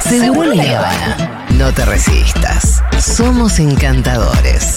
Seguro 0.00 0.52
la 0.54 0.78
Habana. 0.78 1.46
No 1.54 1.72
te 1.72 1.84
resistas. 1.84 2.82
Somos 3.00 3.58
encantadores. 3.58 4.76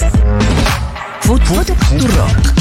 Food, 1.20 1.42
food, 1.42 1.66
tu 1.66 2.06
rock. 2.08 2.60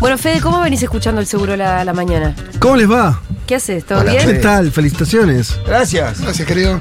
Bueno, 0.00 0.16
Fede, 0.16 0.40
¿cómo 0.40 0.60
venís 0.60 0.82
escuchando 0.82 1.20
el 1.20 1.26
seguro 1.26 1.56
la, 1.56 1.84
la 1.84 1.92
mañana? 1.92 2.34
¿Cómo 2.60 2.76
les 2.76 2.90
va? 2.90 3.20
¿Qué 3.46 3.56
haces? 3.56 3.84
¿Todo 3.84 4.00
Hola, 4.00 4.12
bien? 4.12 4.26
¿Qué 4.26 4.34
tal? 4.34 4.70
Felicitaciones. 4.70 5.58
Gracias. 5.66 6.20
Gracias, 6.20 6.46
querido. 6.46 6.80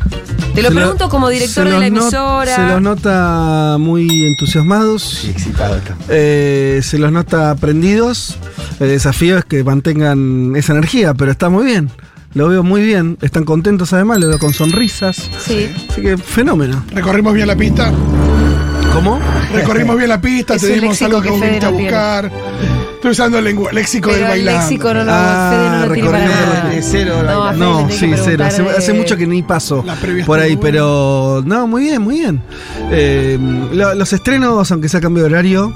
Te 0.57 0.63
lo 0.63 0.69
Se 0.69 0.75
pregunto 0.75 1.07
como 1.09 1.29
director 1.29 1.69
de 1.69 1.79
la 1.79 1.85
emisora. 1.85 2.55
se 2.55 2.63
los 2.63 2.81
nota 2.81 3.77
muy 3.79 4.25
entusiasmados. 4.25 5.03
Sí, 5.03 5.29
excitado 5.29 5.75
está. 5.75 5.95
eh, 6.09 6.81
se 6.83 6.97
los 6.97 7.11
nota 7.11 7.53
prendidos. 7.53 8.39
El 8.79 8.87
desafío 8.87 9.37
es 9.37 9.46
que 9.46 9.63
mantengan 9.63 10.55
esa 10.55 10.73
energía, 10.73 11.13
pero 11.13 11.29
está 11.32 11.49
muy 11.49 11.63
bien. 11.63 11.91
Lo 12.33 12.47
veo 12.49 12.63
muy 12.63 12.82
bien. 12.82 13.19
Están 13.21 13.43
contentos 13.46 13.93
además, 13.93 14.19
lo 14.19 14.29
veo 14.29 14.39
con 14.39 14.51
sonrisas. 14.51 15.29
Sí. 15.46 15.69
Así 15.89 16.01
que 16.01 16.18
fenómeno. 16.18 16.83
Recorrimos 16.91 17.35
bien 17.35 17.46
la 17.46 17.55
pista. 17.55 17.91
¿Cómo? 18.93 19.19
Recorrimos 19.54 19.96
bien 19.96 20.10
la 20.10 20.19
pista, 20.19 20.55
Es 20.55 20.61
te 20.61 20.74
dimos 20.74 20.99
algo 21.04 21.21
que 21.21 21.29
que 21.29 21.35
viniste 21.35 21.65
a 21.68 21.69
no 21.71 21.77
tiene. 21.77 21.91
Estoy 22.97 23.11
usando 23.11 23.37
el 23.37 23.43
lengua- 23.46 23.71
léxico 23.71 24.10
del 24.11 24.21
el 24.24 24.28
bailando. 24.28 24.60
léxico 24.61 24.93
no 24.93 25.04
lo, 25.04 25.11
Ah, 25.14 25.50
Fede 25.51 25.69
no 25.69 25.86
lo 25.86 25.93
tiene 25.93 26.10
para 26.10 26.69
de 26.69 26.82
cero, 26.82 27.15
no, 27.24 27.54
No, 27.54 27.89
sí, 27.92 28.11
cero. 28.24 28.43
Hace, 28.43 28.64
de- 28.64 28.69
hace 28.71 28.93
mucho 28.93 29.15
que 29.15 29.28
ni 29.28 29.43
paso 29.43 29.86
por 30.25 30.39
ahí, 30.39 30.57
pero 30.57 31.43
no, 31.46 31.68
muy 31.68 31.83
bien, 31.83 32.02
muy 32.02 32.16
bien. 32.19 32.41
Eh, 32.91 33.38
lo- 33.72 33.94
los 33.94 34.14
estrenos, 34.14 34.72
aunque 34.72 34.89
sea 34.89 35.00
cambio 35.00 35.23
de 35.23 35.30
horario, 35.30 35.72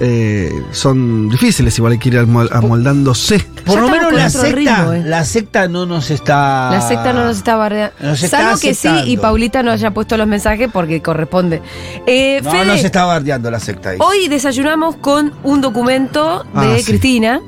eh, 0.00 0.50
son 0.72 1.28
difíciles, 1.28 1.76
igual 1.78 1.92
hay 1.92 1.98
que 1.98 2.08
ir 2.08 2.14
amol- 2.16 2.48
amoldándose. 2.50 3.46
Por 3.64 3.80
lo 3.80 3.88
menos 3.88 4.12
la 4.12 4.28
secta, 4.30 4.52
ritmo, 4.56 4.92
eh. 4.92 5.02
la 5.06 5.24
secta 5.24 5.68
no 5.68 5.86
nos 5.86 6.10
está. 6.10 6.70
La 6.70 6.80
secta 6.80 7.12
no 7.12 7.24
nos 7.24 7.36
está 7.36 7.56
bardeando. 7.56 7.94
Nos 8.00 8.20
Salvo 8.20 8.58
que 8.58 8.74
sí, 8.74 8.88
y. 9.06 9.16
Paulita 9.16 9.62
no 9.62 9.70
haya 9.70 9.92
puesto 9.92 10.16
los 10.16 10.26
mensajes 10.26 10.68
porque 10.72 11.00
corresponde. 11.02 11.62
Eh, 12.06 12.40
No, 12.42 12.50
Fede, 12.50 12.64
no 12.66 12.76
se 12.76 12.86
está 12.86 13.04
bardeando 13.04 13.50
la 13.50 13.60
secta 13.60 13.90
ahí. 13.90 13.98
hoy 14.00 14.28
desayunamos 14.28 14.96
con 14.96 15.32
un 15.42 15.60
documento 15.60 16.44
de 16.54 16.60
Ah, 16.60 16.74
sí. 16.78 16.84
Cristina 16.84 17.40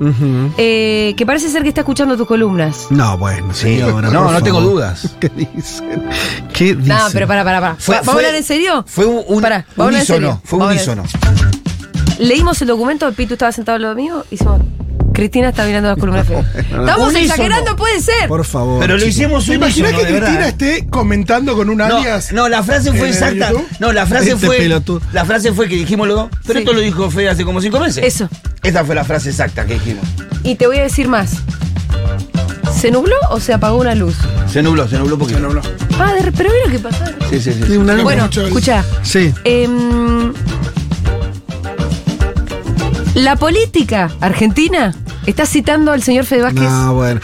eh, 0.58 1.14
que 1.16 1.26
parece 1.26 1.48
ser 1.48 1.62
que 1.62 1.68
está 1.70 1.80
escuchando 1.82 2.16
tus 2.16 2.26
columnas. 2.26 2.86
No, 2.90 3.18
bueno, 3.18 3.52
Sí, 3.52 3.78
señora, 3.80 4.08
no, 4.10 4.30
no 4.30 4.42
tengo 4.42 4.60
dudas. 4.60 5.16
¿Qué 5.20 5.28
dicen? 5.30 6.04
¿Qué 6.52 6.74
dicen? 6.74 6.88
No, 6.88 6.98
pero 7.12 7.26
para, 7.26 7.44
para, 7.44 7.60
para. 7.60 7.74
Fue- 7.76 7.96
¿Vamos 7.96 8.08
a 8.08 8.12
fue- 8.12 8.22
hablar 8.26 8.36
en 8.36 8.44
serio? 8.44 8.84
Fue 8.86 9.06
un, 9.06 9.22
un 9.26 9.42
Pará, 9.42 9.64
vamos 9.76 9.78
a 9.78 9.82
hablar 9.84 10.00
en 10.00 10.06
serio. 10.06 10.28
unísono. 10.28 10.42
Fue 10.44 10.58
unísono. 10.66 11.02
Leímos 12.18 12.60
el 12.62 12.68
documento, 12.68 13.10
Pitu 13.12 13.34
estaba 13.34 13.50
sentado 13.52 13.76
al 13.76 13.82
lado 13.82 13.94
mío, 13.96 14.24
hicimos. 14.30 14.60
Cristina 15.14 15.48
está 15.50 15.64
mirando 15.64 15.88
las 15.88 15.98
columnas 15.98 16.26
feas. 16.28 16.44
Estamos 16.56 16.98
Unísono. 17.08 17.18
exagerando, 17.20 17.76
puede 17.76 18.00
ser. 18.00 18.28
Por 18.28 18.44
favor. 18.44 18.80
Pero 18.80 18.98
lo 18.98 19.06
hicimos 19.06 19.46
¿Te 19.46 19.54
imaginas 19.54 19.92
unísono, 19.92 20.06
que 20.08 20.12
de 20.12 20.18
Cristina 20.20 20.46
verdad. 20.46 20.62
esté 20.62 20.86
comentando 20.88 21.56
con 21.56 21.70
un 21.70 21.80
alias? 21.80 22.32
no, 22.32 22.48
la 22.48 22.62
frase 22.62 22.92
fue 22.92 23.08
exacta. 23.08 23.50
YouTube? 23.52 23.66
No, 23.78 23.92
la 23.92 24.04
frase 24.06 24.32
Este 24.32 24.46
fue. 24.46 24.56
pelotudo. 24.58 25.00
La 25.12 25.24
frase 25.24 25.52
fue 25.52 25.68
que 25.68 25.76
dijimos 25.76 26.06
los 26.08 26.16
dos. 26.16 26.28
Pero 26.46 26.58
Sí. 26.58 26.64
esto 26.64 26.72
lo 26.74 26.80
dijo 26.80 27.10
Fede 27.10 27.28
hace 27.30 27.44
como 27.44 27.60
cinco 27.60 27.80
meses. 27.80 28.04
Eso. 28.04 28.28
Esta 28.62 28.84
fue 28.84 28.94
la 28.94 29.04
frase 29.04 29.30
exacta 29.30 29.64
que 29.64 29.74
dijimos. 29.74 30.04
Y 30.42 30.56
te 30.56 30.66
voy 30.66 30.78
a 30.78 30.82
decir 30.82 31.08
más. 31.08 31.32
¿Se 32.76 32.90
nubló 32.90 33.14
o 33.30 33.40
se 33.40 33.52
apagó 33.54 33.78
una 33.78 33.94
luz? 33.94 34.16
Se 34.52 34.62
nubló, 34.62 34.86
se 34.88 34.98
nubló 34.98 35.14
un 35.14 35.20
poquito. 35.20 35.38
No, 35.40 35.48
no, 35.48 35.54
no. 35.54 35.62
Ah, 35.98 36.12
de 36.12 36.20
re- 36.22 36.32
pero 36.32 36.50
mira 36.50 36.64
lo 36.66 36.72
que 36.72 36.78
pasó. 36.80 37.04
Sí, 37.30 37.40
sí, 37.40 37.52
sí. 37.52 37.62
Sí, 37.68 37.76
una 37.76 37.94
luz. 37.94 38.02
Bueno, 38.02 38.24
escucha. 38.30 38.84
Sí. 39.02 39.32
Em, 39.44 40.32
la 43.14 43.36
política 43.36 44.10
argentina 44.20 44.94
está 45.26 45.46
citando 45.46 45.92
al 45.92 46.02
señor 46.02 46.24
Fede 46.24 46.42
Vázquez. 46.42 46.62
No, 46.62 46.94
bueno. 46.94 47.20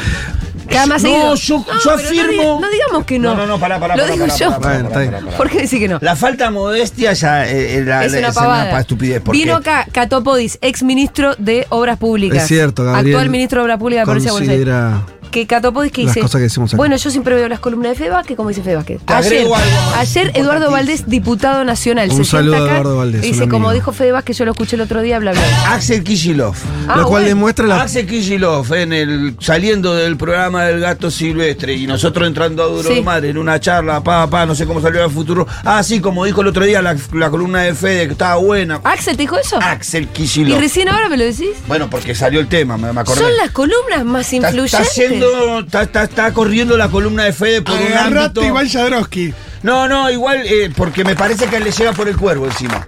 Cada 0.69 0.87
más 0.87 1.03
No, 1.03 1.09
seguido. 1.09 1.35
yo- 1.35 1.65
yo 1.67 1.97
pero 1.97 2.09
afirmo- 2.09 2.23
No, 2.23 2.57
di- 2.57 2.63
no 2.63 2.71
digamos 2.71 3.05
que 3.05 3.19
no. 3.19 3.31
No, 3.35 3.39
no, 3.39 3.47
no, 3.49 3.59
pará, 3.59 3.81
pará, 3.81 3.97
Lo 3.97 4.03
pará, 4.05 4.15
digo 4.15 4.27
pará, 4.27 4.39
yo. 4.39 4.61
pará, 4.61 4.83
Bueno. 4.89 5.31
¿Por 5.37 5.51
qué 5.51 5.59
decir 5.63 5.81
que 5.81 5.89
no? 5.89 5.99
La 6.01 6.15
falta 6.15 6.45
de 6.45 6.51
modestia 6.51 7.13
ya 7.13 7.45
eh, 7.49 7.79
eh, 7.79 7.85
la- 7.85 8.05
es 8.05 8.13
una 8.13 8.29
es 8.29 8.35
pavada. 8.37 8.71
pa- 8.71 8.81
estupidez. 8.81 9.21
porque 9.21 9.39
Vino 9.41 9.57
acá 9.57 9.85
Catopodis, 9.91 10.59
ex 10.63 10.85
ministro 10.85 11.35
de 11.39 11.67
Obras 11.71 11.99
Públicas. 11.99 12.43
Es 12.43 12.47
cierto, 12.49 12.85
Gabriel. 12.85 13.17
Actual 13.17 13.31
ministro 13.31 13.59
de 13.61 13.65
Obras 13.65 13.79
Públicas 13.79 14.03
de 14.03 14.13
provincia 14.13 14.31
de 14.33 14.39
Buenos 14.39 14.95
Aires. 14.95 15.20
Que 15.31 15.47
Catopodis 15.47 15.93
que 15.93 16.03
Las 16.05 16.15
dice. 16.15 16.21
cosas 16.23 16.39
que 16.39 16.43
decimos 16.45 16.71
acá. 16.73 16.77
Bueno, 16.77 16.97
yo 16.97 17.11
siempre 17.11 17.35
veo 17.35 17.49
las 17.49 17.61
columnas 17.61 17.91
de 17.93 17.97
Fede 17.97 18.11
Vázquez, 18.11 18.37
como 18.37 18.49
dice 18.49 18.63
Fede 18.63 18.77
Vázquez. 18.77 19.01
Te 19.05 19.13
Ayer, 19.13 19.33
agrego 19.33 19.57
algo 19.57 19.71
más 19.71 19.99
ayer 19.99 20.23
Eduardo 20.35 20.41
importantísimo. 20.67 20.71
Valdés, 20.73 21.09
diputado 21.09 21.65
nacional. 21.65 22.11
Un 22.11 22.17
se 22.17 22.25
saludo 22.25 22.53
sienta 22.55 22.59
a 22.59 22.73
acá 22.73 22.81
Eduardo 22.81 22.97
Valdés, 22.99 23.23
y 23.25 23.27
un 23.27 23.33
dice, 23.33 23.49
como 23.49 23.73
dijo 23.73 23.93
Fede 23.93 24.13
Vázquez, 24.13 24.39
yo 24.39 24.45
lo 24.45 24.51
escuché 24.53 24.77
el 24.77 24.83
otro 24.83 25.03
día, 25.03 25.19
bla, 25.19 25.33
bla. 25.33 25.73
Axel 25.75 26.03
Kishilov. 26.03 26.55
Ah, 26.89 26.97
lo 26.97 27.03
cual 27.03 27.09
bueno. 27.23 27.27
demuestra 27.29 27.67
la. 27.67 27.83
Axel 27.83 28.07
Kishilov 28.07 28.73
en 28.75 28.93
el 28.93 29.37
saliendo 29.41 29.95
del 29.95 30.17
programa 30.17 30.65
del 30.65 30.81
gato 30.81 31.11
silvestre 31.11 31.75
y 31.75 31.87
nosotros 31.87 32.27
entrando 32.27 32.63
a 32.63 32.67
Duro 32.67 32.89
Sí. 32.89 32.97
de 32.97 33.03
Madre 33.03 33.29
en 33.31 33.39
una 33.39 33.61
charla, 33.61 34.03
pa, 34.03 34.29
pa, 34.29 34.47
no 34.47 34.55
sé 34.55 34.67
cómo 34.67 34.81
salió 34.81 35.05
el 35.05 35.11
futuro. 35.11 35.47
Ah, 35.65 35.83
sí, 35.83 36.01
como 36.01 36.25
dijo 36.25 36.41
el 36.41 36.49
otro 36.49 36.65
día 36.65 36.83
la, 36.83 36.97
la 37.13 37.31
columna 37.31 37.61
de 37.63 37.75
Fede, 37.75 38.07
que 38.07 38.13
estaba 38.13 38.37
buena. 38.37 38.81
¿Axel 38.85 39.17
te 39.17 39.23
dijo 39.23 39.37
eso? 39.39 39.59
Axel 39.61 40.05
¿Y 40.05 40.07
Kishilov. 40.07 40.59
recién 40.59 40.89
ahora 40.89 41.09
me 41.09 41.17
lo 41.17 41.25
decís? 41.25 41.51
Bueno, 41.69 41.89
porque 41.89 42.15
salió 42.15 42.41
el 42.41 42.49
tema, 42.49 42.77
me, 42.77 42.93
me 42.93 43.01
acordé. 43.01 43.21
Son 43.21 43.37
las 43.37 43.51
columnas 43.53 44.05
más 44.05 44.33
Está, 44.33 44.49
influyentes. 44.49 44.81
está 44.97 45.03
yendo, 45.09 45.20
está, 45.61 45.83
está- 45.83 46.03
está 46.05 46.33
corriendo 46.33 46.77
la 46.77 46.89
columna 46.89 47.25
de 47.25 47.33
Fede 47.33 47.63
por 47.63 47.75
un 47.75 47.81
ámbito. 47.83 47.99
Agarrate 48.01 48.47
Iván 48.47 48.69
Jadrowski. 48.69 49.35
No, 49.63 49.87
no, 49.89 50.11
igual, 50.11 50.43
eh, 50.45 50.71
porque 50.77 51.05
me 51.05 51.15
parece 51.17 51.47
que 51.47 51.61
le 51.61 51.71
llega 51.71 51.93
por 51.93 52.09
el 52.09 52.17
cuervo 52.17 52.47
encima. 52.47 52.85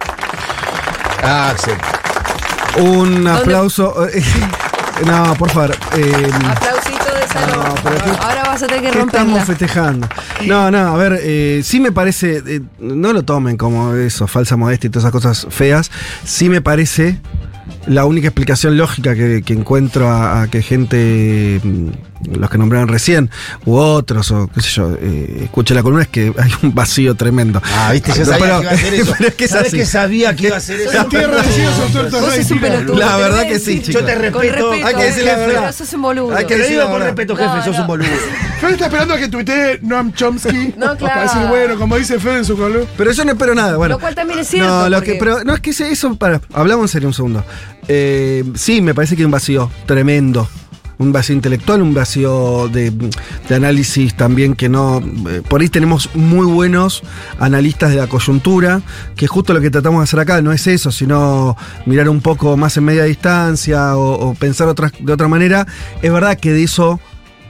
Ah, 1.23 1.49
Axel. 1.51 1.75
Un 2.83 3.27
aplauso. 3.27 4.07
eh, 4.09 4.23
no, 5.05 5.35
por 5.35 5.49
favor. 5.51 5.75
eh, 5.97 6.29
Aplausito 6.45 7.15
de 7.15 7.27
salón. 7.27 7.59
No, 7.67 7.75
pero 7.83 7.95
¿qué- 8.03 8.09
ahora 8.19 8.43
vas 8.47 8.63
a 8.63 8.67
tener 8.67 8.81
que 8.83 8.91
¿Qué 8.91 8.99
estamos 8.99 9.13
romperla. 9.13 9.45
festejando? 9.45 10.07
No, 10.47 10.71
no, 10.71 10.79
a 10.79 10.97
ver, 10.97 11.19
eh, 11.21 11.61
sí 11.63 11.79
me 11.79 11.91
parece, 11.91 12.41
eh, 12.45 12.61
no 12.79 13.13
lo 13.13 13.23
tomen 13.23 13.55
como 13.57 13.93
eso, 13.93 14.27
falsa 14.27 14.57
modestia 14.57 14.87
y 14.87 14.91
todas 14.91 15.03
esas 15.05 15.11
cosas 15.11 15.47
feas, 15.51 15.91
sí 16.25 16.49
me 16.49 16.61
parece 16.61 17.19
la 17.87 18.05
única 18.05 18.27
explicación 18.27 18.77
lógica 18.77 19.15
que, 19.15 19.41
que 19.43 19.53
encuentro 19.53 20.09
a, 20.09 20.43
a 20.43 20.47
que 20.47 20.61
gente, 20.61 21.59
mm, 21.63 21.87
los 22.37 22.49
que 22.49 22.57
nombraron 22.57 22.87
recién, 22.87 23.29
u 23.65 23.75
otros, 23.75 24.31
o 24.31 24.47
qué 24.53 24.61
sé 24.61 24.69
yo, 24.69 24.95
eh, 24.99 25.41
escuche 25.43 25.73
la 25.73 25.83
columna, 25.83 26.03
es 26.03 26.07
que 26.09 26.33
hay 26.37 26.51
un 26.61 26.73
vacío 26.73 27.15
tremendo. 27.15 27.61
Ah, 27.75 27.91
viste, 27.91 28.11
yo 28.13 28.19
No, 28.19 28.25
sabía 28.25 28.39
pero- 28.39 28.59
que 28.59 28.63
iba 28.63 28.71
a 28.71 28.75
hacer 28.75 28.93
eso. 29.01 29.13
pero 29.17 29.29
es 29.29 29.35
que 29.35 29.43
es 29.45 29.51
¿Sabés 29.51 29.67
así. 29.67 29.77
que 29.77 29.85
sabía 29.85 30.35
que 30.35 30.47
iba 30.47 30.55
a 30.55 30.57
hacer 30.59 30.79
eso? 30.81 30.91
Tira. 31.09 31.27
pelotudo. 32.61 32.95
La 32.97 33.17
verdad 33.17 33.43
que 33.47 33.59
sí, 33.59 33.81
chicos. 33.81 34.01
Yo 34.01 34.05
te 34.07 34.15
respeto. 34.15 34.39
respeto, 34.41 34.87
Hay 34.87 34.95
que 34.95 35.03
decir 35.03 35.23
la 35.25 35.35
pero 35.35 35.47
verdad. 35.47 35.75
sos 35.75 35.93
un 35.93 36.01
boludo. 36.01 36.35
Hay 36.35 36.43
lo 36.43 36.57
decir 36.57 36.77
con 36.91 37.01
respeto, 37.01 37.33
No, 37.33 37.39
jefe, 37.39 37.65
sos 37.65 37.75
no. 37.75 37.81
un 37.81 37.87
boludo. 37.87 38.07
Fede 38.61 38.71
está 38.73 38.85
esperando 38.85 39.13
a 39.13 39.17
que 39.17 39.27
tuitee 39.27 39.79
Noam 39.81 40.13
Chomsky. 40.13 40.73
No, 40.77 40.95
claro. 40.97 40.97
Para 40.99 41.23
decir, 41.23 41.41
bueno, 41.49 41.77
como 41.77 41.97
dice 41.97 42.19
Fede 42.19 42.37
en 42.37 42.45
su 42.45 42.55
columna. 42.57 42.85
Pero 42.97 43.11
yo 43.11 43.25
no 43.25 43.31
espero 43.33 43.53
nada, 43.55 43.75
bueno. 43.77 43.95
Lo 43.95 43.99
cual 43.99 44.15
también 44.15 44.39
es 44.39 44.47
cierto, 44.47 44.69
No, 44.69 44.89
lo 44.89 44.97
porque- 44.97 45.13
que, 45.13 45.19
pero 45.19 45.43
no 45.43 45.53
es 45.53 45.59
que 45.59 45.71
eso, 45.71 46.15
para, 46.15 46.39
hablamos 46.53 46.83
en 46.85 46.87
serio 46.87 47.07
un 47.09 47.13
segundo. 47.13 47.43
Eh, 47.87 48.43
sí, 48.55 48.81
me 48.81 48.93
parece 48.93 49.15
que 49.15 49.21
hay 49.21 49.25
un 49.25 49.31
vacío 49.31 49.69
tremendo. 49.85 50.47
Un 50.99 51.11
vacío 51.11 51.35
intelectual, 51.35 51.81
un 51.81 51.93
vacío 51.93 52.69
de, 52.69 52.93
análisis 53.49 54.15
también 54.15 54.53
que 54.53 54.69
no. 54.69 55.01
eh, 55.29 55.41
por 55.47 55.61
ahí 55.61 55.67
tenemos 55.67 56.09
muy 56.13 56.45
buenos 56.45 57.01
analistas 57.39 57.89
de 57.89 57.97
la 57.97 58.07
coyuntura, 58.07 58.81
que 59.15 59.27
justo 59.27 59.53
lo 59.53 59.59
que 59.59 59.71
tratamos 59.71 59.99
de 59.99 60.03
hacer 60.03 60.19
acá 60.19 60.41
no 60.41 60.53
es 60.53 60.65
eso, 60.67 60.91
sino 60.91 61.57
mirar 61.87 62.07
un 62.09 62.21
poco 62.21 62.55
más 62.57 62.77
en 62.77 62.85
media 62.85 63.03
distancia 63.03 63.97
o, 63.97 64.33
pensar 64.35 64.73
de 64.73 65.13
otra 65.13 65.27
manera. 65.27 65.67
Es 66.01 66.11
verdad 66.11 66.37
que 66.37 66.53
de 66.53 66.63
eso 66.63 66.99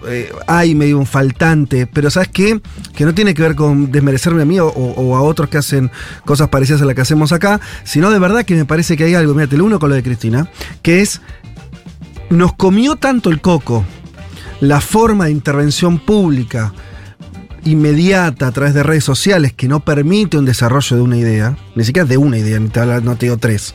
eh, 0.08 0.32
hay 0.48 0.76
medio 0.76 0.98
un 0.98 1.06
faltante, 1.06 1.88
pero 1.88 2.10
¿sabes 2.10 2.30
qué? 2.30 2.62
Que 2.96 3.06
no 3.06 3.14
tiene 3.14 3.34
que 3.34 3.42
ver 3.42 3.56
con 3.56 3.92
desmerecerme 3.92 4.42
a 4.42 4.46
mí 4.46 4.60
o, 4.60 5.16
a 5.16 5.22
otros 5.22 5.50
que 5.50 5.58
hacen 5.58 5.92
cosas 6.26 6.50
parecidas 6.50 6.82
a 6.82 6.86
las 6.86 6.96
que 6.96 7.02
hacemos 7.02 7.32
acá, 7.32 7.60
sino 7.84 8.12
de 8.12 8.20
verdad 8.20 8.46
que 8.46 8.56
me 8.56 8.66
parece 8.66 8.98
que 8.98 9.06
hay 9.06 9.16
algo, 9.16 9.34
mira, 9.34 9.48
te 9.48 9.58
lo 9.58 9.66
uno 9.66 9.80
con 9.80 9.90
lo 9.90 9.96
de 9.96 10.04
Cristina, 10.04 10.50
que 10.82 11.02
es, 11.02 11.22
nos 12.30 12.54
comió 12.54 12.96
tanto 12.96 13.30
el 13.30 13.42
coco 13.42 13.86
la 14.60 14.80
forma 14.80 15.26
de 15.26 15.32
intervención 15.32 16.00
pública 16.00 16.74
inmediata 17.66 18.48
a 18.48 18.52
través 18.52 18.74
de 18.74 18.84
redes 18.84 19.04
sociales 19.04 19.54
que 19.54 19.68
no 19.68 19.82
permite 19.82 20.38
un 20.38 20.46
desarrollo 20.46 20.98
de 20.98 21.02
una 21.02 21.18
idea, 21.18 21.58
ni 21.76 21.84
siquiera 21.84 22.08
de 22.08 22.18
una 22.18 22.38
idea, 22.38 22.60
no 22.60 23.16
te 23.16 23.26
digo 23.26 23.38
tres, 23.38 23.74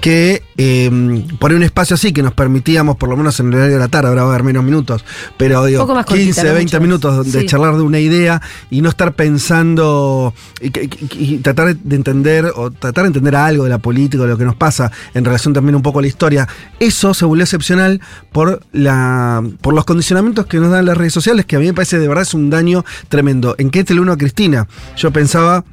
que 0.00 0.42
eh, 0.56 0.90
por 1.38 1.52
un 1.52 1.62
espacio 1.62 1.94
así 1.94 2.12
que 2.12 2.22
nos 2.22 2.32
permitíamos, 2.32 2.96
por 2.96 3.08
lo 3.08 3.16
menos 3.16 3.38
en 3.40 3.48
el 3.48 3.54
horario 3.54 3.74
de 3.74 3.78
la 3.80 3.88
tarde, 3.88 4.08
ahora 4.08 4.22
va 4.24 4.28
a 4.30 4.34
haber 4.34 4.44
menos 4.44 4.64
minutos, 4.64 5.04
pero 5.36 5.64
digo, 5.64 5.86
más 5.86 6.06
cortita, 6.06 6.24
15, 6.24 6.44
no 6.44 6.54
20 6.54 6.62
mucho 6.64 6.76
más. 6.76 6.82
minutos 6.82 7.32
de 7.32 7.40
Sí. 7.40 7.46
charlar 7.46 7.76
de 7.76 7.82
una 7.82 7.98
idea 7.98 8.40
y 8.70 8.80
no 8.82 8.88
estar 8.88 9.12
pensando 9.14 10.34
y, 10.60 10.70
que- 10.70 10.84
y- 10.84 11.34
y 11.34 11.38
tratar 11.38 11.76
de 11.76 11.96
entender 11.96 12.46
o 12.56 12.70
tratar 12.70 13.04
de 13.04 13.08
entender 13.08 13.36
algo 13.36 13.64
de 13.64 13.70
la 13.70 13.78
política, 13.78 14.22
de 14.24 14.28
lo 14.30 14.38
que 14.38 14.44
nos 14.44 14.56
pasa 14.56 14.90
en 15.14 15.24
relación 15.24 15.52
también 15.54 15.74
un 15.76 15.82
poco 15.82 15.98
a 15.98 16.02
la 16.02 16.08
historia. 16.08 16.48
Eso 16.78 17.14
se 17.14 17.24
volvió 17.24 17.44
excepcional 17.44 18.00
por, 18.32 18.62
la, 18.72 19.42
por 19.60 19.74
los 19.74 19.84
condicionamientos 19.84 20.46
que 20.46 20.58
nos 20.58 20.70
dan 20.70 20.86
las 20.86 20.96
redes 20.96 21.12
sociales, 21.12 21.46
que 21.46 21.56
a 21.56 21.58
mí 21.58 21.66
me 21.66 21.74
parece 21.74 21.98
de 21.98 22.08
verdad 22.08 22.22
es 22.22 22.34
un 22.34 22.50
daño 22.50 22.84
tremendo. 23.08 23.54
¿En 23.58 23.70
qué 23.70 23.84
te 23.84 23.94
lo 23.94 24.02
uno 24.02 24.12
a 24.12 24.18
Cristina? 24.18 24.66
Yo 24.96 25.10
pensaba 25.10 25.64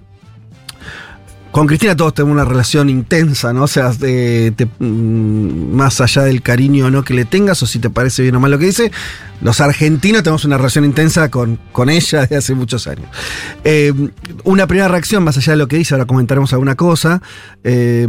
con 1.51 1.67
Cristina 1.67 1.95
todos 1.95 2.13
tenemos 2.13 2.33
una 2.33 2.45
relación 2.45 2.89
intensa, 2.89 3.53
¿no? 3.53 3.63
O 3.63 3.67
sea, 3.67 3.91
mm, 3.91 5.75
más 5.75 6.01
allá 6.01 6.23
del 6.23 6.41
cariño 6.41 6.87
o 6.87 6.91
no 6.91 7.03
que 7.03 7.13
le 7.13 7.25
tengas, 7.25 7.61
o 7.63 7.65
si 7.65 7.79
te 7.79 7.89
parece 7.89 8.21
bien 8.21 8.35
o 8.35 8.39
mal 8.39 8.51
lo 8.51 8.59
que 8.59 8.65
dice, 8.65 8.91
los 9.41 9.59
argentinos 9.61 10.23
tenemos 10.23 10.45
una 10.45 10.57
relación 10.57 10.85
intensa 10.85 11.29
con, 11.29 11.59
con 11.71 11.89
ella 11.89 12.21
desde 12.21 12.37
hace 12.37 12.53
muchos 12.53 12.87
años. 12.87 13.07
Eh, 13.63 13.93
una 14.43 14.67
primera 14.67 14.87
reacción, 14.87 15.23
más 15.23 15.37
allá 15.37 15.53
de 15.53 15.57
lo 15.57 15.67
que 15.67 15.77
dice, 15.77 15.93
ahora 15.95 16.05
comentaremos 16.05 16.53
alguna 16.53 16.75
cosa. 16.75 17.21
eh, 17.63 18.07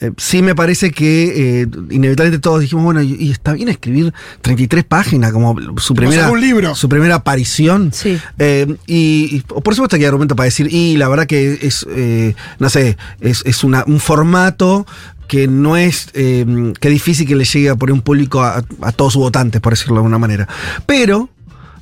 eh, 0.00 0.10
sí 0.18 0.42
me 0.42 0.54
parece 0.54 0.90
que 0.90 1.60
eh, 1.62 1.66
inevitablemente 1.90 2.38
todos 2.42 2.60
dijimos, 2.60 2.84
bueno, 2.84 3.00
y, 3.02 3.14
y 3.18 3.30
está 3.30 3.54
bien 3.54 3.68
escribir 3.68 4.12
33 4.42 4.84
páginas 4.84 5.32
como 5.32 5.56
su 5.78 5.94
primera, 5.94 6.30
un 6.30 6.40
libro. 6.40 6.74
su 6.74 6.88
primera 6.88 7.14
aparición. 7.16 7.92
Sí. 7.92 8.18
Eh, 8.38 8.76
y, 8.86 9.28
y 9.36 9.40
por 9.40 9.74
supuesto 9.74 9.96
que 9.96 10.02
hay 10.02 10.06
argumento 10.06 10.36
para 10.36 10.44
decir, 10.44 10.68
y 10.70 10.96
la 10.96 11.08
verdad 11.08 11.26
que 11.26 11.58
es, 11.62 11.86
eh, 11.90 12.34
no 12.58 12.68
sé, 12.68 12.96
es, 13.20 13.42
es 13.46 13.64
una- 13.64 13.84
un 13.86 13.98
formato 14.00 14.86
que 15.28 15.48
no 15.48 15.76
es, 15.76 16.08
eh, 16.14 16.44
que 16.78 16.88
es 16.88 16.92
difícil 16.94 17.26
que 17.26 17.34
le 17.34 17.44
llegue 17.44 17.68
a 17.70 17.74
poner 17.74 17.92
un 17.94 18.02
público 18.02 18.42
a, 18.42 18.62
a 18.82 18.92
todos 18.92 19.14
sus 19.14 19.22
votantes, 19.22 19.60
por 19.60 19.72
decirlo 19.72 19.94
de 19.94 19.98
alguna 20.00 20.18
manera. 20.18 20.46
Pero, 20.86 21.28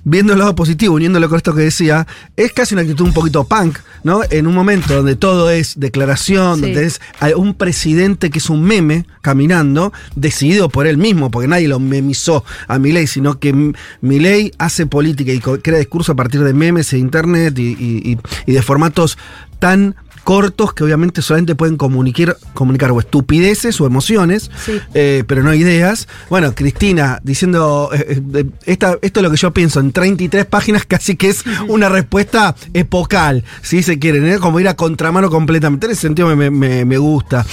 viendo 0.05 0.33
el 0.35 0.39
lado 0.39 0.55
positivo, 0.55 0.95
uniéndolo 0.95 1.29
con 1.29 1.37
esto 1.39 1.55
que 1.55 1.63
decía, 1.63 2.07
es 2.37 2.53
casi 2.53 2.75
una 2.75 2.83
actitud 2.83 3.07
un 3.07 3.15
poquito 3.15 3.45
punk, 3.45 3.79
¿no? 4.03 4.21
En 4.31 4.47
un 4.47 4.55
momento 4.55 4.95
donde 4.95 5.17
todo 5.17 5.51
es 5.51 5.79
declaración, 5.81 6.57
Sí. 6.57 6.61
donde 6.63 6.85
es 6.87 7.01
un 7.37 7.55
presidente 7.55 8.31
que 8.31 8.39
es 8.39 8.51
un 8.51 8.63
meme 8.63 9.07
caminando, 9.23 9.93
decidido 10.15 10.69
por 10.69 10.87
él 10.87 10.99
mismo, 10.99 11.31
porque 11.31 11.49
nadie 11.49 11.69
lo 11.69 11.81
memizó 11.81 12.45
a 12.69 12.79
Milei, 12.79 13.07
sino 13.07 13.39
que 13.39 13.73
Milei 14.03 14.53
hace 14.59 14.87
política 14.87 15.33
y 15.33 15.41
crea 15.41 15.79
discurso 15.79 16.13
a 16.13 16.17
partir 16.17 16.43
de 16.45 16.53
memes 16.53 16.93
e 16.93 16.99
internet 16.99 17.59
y- 17.59 18.19
y 18.47 18.53
de 18.53 18.63
formatos 18.63 19.17
tan 19.59 19.97
cortos 20.25 20.73
que 20.75 20.83
obviamente 20.83 21.23
solamente 21.23 21.55
pueden 21.55 21.77
comunicar, 21.77 22.37
comunicar 22.55 22.91
o 22.91 22.99
estupideces 22.99 23.81
o 23.81 23.87
emociones, 23.87 24.51
Sí. 24.65 24.73
eh, 24.95 25.23
pero 25.27 25.43
no 25.43 25.55
ideas. 25.55 26.09
Bueno, 26.31 26.55
Cristina 26.55 27.21
diciendo, 27.23 27.91
eh, 27.93 28.21
eh, 28.35 28.45
esta- 28.65 28.97
esto 29.03 29.21
es 29.21 29.25
lo 29.25 29.31
que 29.31 29.37
yo 29.37 29.53
pienso, 29.53 29.81
en 29.81 29.93
33 29.93 30.47
páginas 30.47 30.85
casi 30.89 31.17
que 31.17 31.29
es 31.29 31.45
una 31.69 31.89
respuesta 31.89 32.57
epocal, 32.73 33.45
si 33.63 33.83
se 33.83 33.99
quieren, 33.99 34.27
¿eh? 34.27 34.39
como 34.39 34.59
ir 34.61 34.69
a 34.69 34.75
contramano 34.75 35.31
completamente. 35.31 35.87
En 35.87 35.93
ese 35.93 36.01
sentido 36.03 36.35
me, 36.35 36.51
me- 36.51 36.85
me 36.85 36.99
gusta, 36.99 37.45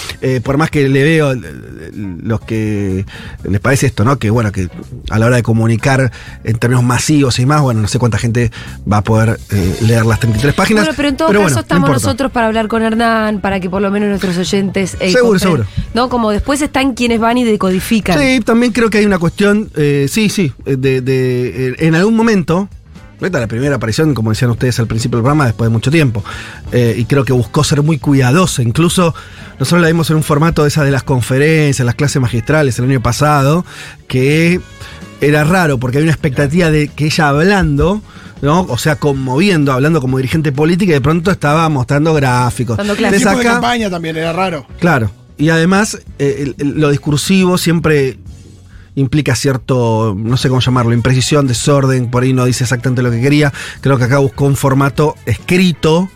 por 0.44 0.57
más 0.57 0.71
que 0.71 0.88
le 0.88 1.03
veo 1.03 1.33
los 2.23 2.41
que 2.41 3.06
les 3.44 3.59
parece 3.59 3.88
esto, 3.88 4.06
¿no? 4.06 4.18
Que 4.18 4.29
bueno, 4.29 4.51
que 4.51 4.69
a 5.09 5.19
la 5.19 5.25
hora 5.25 5.35
de 5.35 5.44
comunicar 5.44 6.12
en 6.44 6.57
términos 6.57 6.83
masivos 6.83 7.38
y 7.39 7.45
más, 7.45 7.62
bueno, 7.62 7.81
no 7.81 7.88
sé 7.88 8.00
cuánta 8.00 8.18
gente 8.18 8.51
va 8.91 8.97
a 8.97 9.03
poder 9.03 9.39
leer 9.81 10.06
las 10.06 10.19
33 10.19 10.53
páginas. 10.56 10.83
Bueno, 10.85 10.94
pero 10.95 11.09
en 11.09 11.18
todo 11.18 11.29
caso 11.33 11.59
estamos 11.59 11.89
nosotros 11.89 12.31
para 12.31 12.47
hablar 12.47 12.61
con 12.68 12.84
Hernán, 12.84 13.42
para 13.42 13.60
que 13.60 13.69
por 13.69 13.81
lo 13.81 13.92
menos 13.92 14.10
nuestros 14.10 14.38
oyentes. 14.38 14.98
eh, 15.00 15.12
Seguro, 15.12 15.40
seguro. 15.40 15.66
No, 15.94 16.10
como 16.10 16.30
después 16.31 16.62
están 16.62 16.94
quienes 16.94 17.19
van 17.19 17.38
y 17.38 17.44
decodifican. 17.44 18.19
Sí, 18.19 18.40
también 18.42 18.72
creo 18.72 18.90
que 18.90 19.00
hay 19.00 19.06
una 19.06 19.19
cuestión, 19.19 19.69
eh, 19.75 20.08
sí, 20.10 20.30
sí, 20.30 20.52
eh, 20.66 20.75
de, 20.78 21.02
de- 21.02 21.68
eh, 21.69 21.75
en 21.80 21.96
algún 21.96 22.16
momento, 22.16 22.69
esta 23.16 23.38
es 23.38 23.42
la 23.42 23.48
primera 23.48 23.75
aparición, 23.75 24.13
como 24.16 24.31
decían 24.31 24.50
ustedes 24.52 24.80
al 24.80 24.88
principio 24.88 25.18
del 25.18 25.24
programa, 25.24 25.46
después 25.46 25.69
de 25.69 25.74
mucho 25.74 25.92
tiempo, 25.92 26.24
eh, 26.72 26.96
y 26.98 27.06
creo 27.06 27.24
que 27.24 27.34
buscó 27.34 27.63
ser 27.63 27.84
muy 27.84 28.00
cuidadosa, 28.00 28.64
incluso 28.64 29.14
nosotros 29.60 29.81
la 29.81 29.88
vimos 29.88 30.10
en 30.10 30.16
un 30.16 30.24
formato 30.24 30.64
de 30.64 30.69
esa 30.69 30.84
de 30.84 30.90
las 30.92 31.04
conferencias, 31.04 31.86
las 31.86 31.94
clases 31.96 32.19
magistrales 32.22 32.80
el 32.80 32.86
año 32.86 33.02
pasado, 33.02 33.64
que 34.07 34.60
era 35.21 35.44
raro 35.44 35.77
porque 35.79 36.00
hay 36.00 36.03
una 36.03 36.12
expectativa 36.12 36.69
de 36.71 36.88
que 36.89 37.06
ella 37.06 37.29
hablando, 37.29 38.01
¿no? 38.41 38.62
O 38.62 38.77
sea, 38.77 38.95
conmoviendo, 38.97 39.71
hablando 39.71 40.01
como 40.01 40.18
dirigente 40.18 40.51
política, 40.51 40.91
y 40.91 40.95
de 40.95 41.01
pronto 41.01 41.31
estaba 41.31 41.69
mostrando 41.69 42.13
gráficos. 42.13 42.75
Dando 42.77 42.94
El 42.94 42.97
clases. 43.00 43.19
Entonces 43.21 43.39
tiempo 43.41 43.56
de 43.56 43.62
campaña 43.62 43.89
también 43.89 44.18
era 44.18 44.33
raro. 44.33 44.65
Claro. 44.79 45.12
Y 45.38 45.50
además, 45.50 46.00
eh, 46.19 46.38
el- 46.39 46.56
el- 46.59 46.79
lo 46.81 46.89
discursivo 46.89 47.57
siempre 47.57 48.18
implica 48.95 49.35
cierto, 49.35 50.13
no 50.18 50.35
sé 50.38 50.50
cómo 50.50 50.59
llamarlo, 50.59 50.94
imprecisión, 50.94 51.47
desorden, 51.47 52.12
por 52.12 52.23
ahí 52.23 52.33
no 52.33 52.44
dice 52.45 52.63
exactamente 52.65 53.01
lo 53.01 53.09
que 53.09 53.21
quería. 53.21 53.53
Creo 53.79 53.97
que 53.97 54.03
acá 54.03 54.18
buscó 54.19 54.45
un 54.45 54.56
formato 54.57 55.15
escrito. 55.25 56.09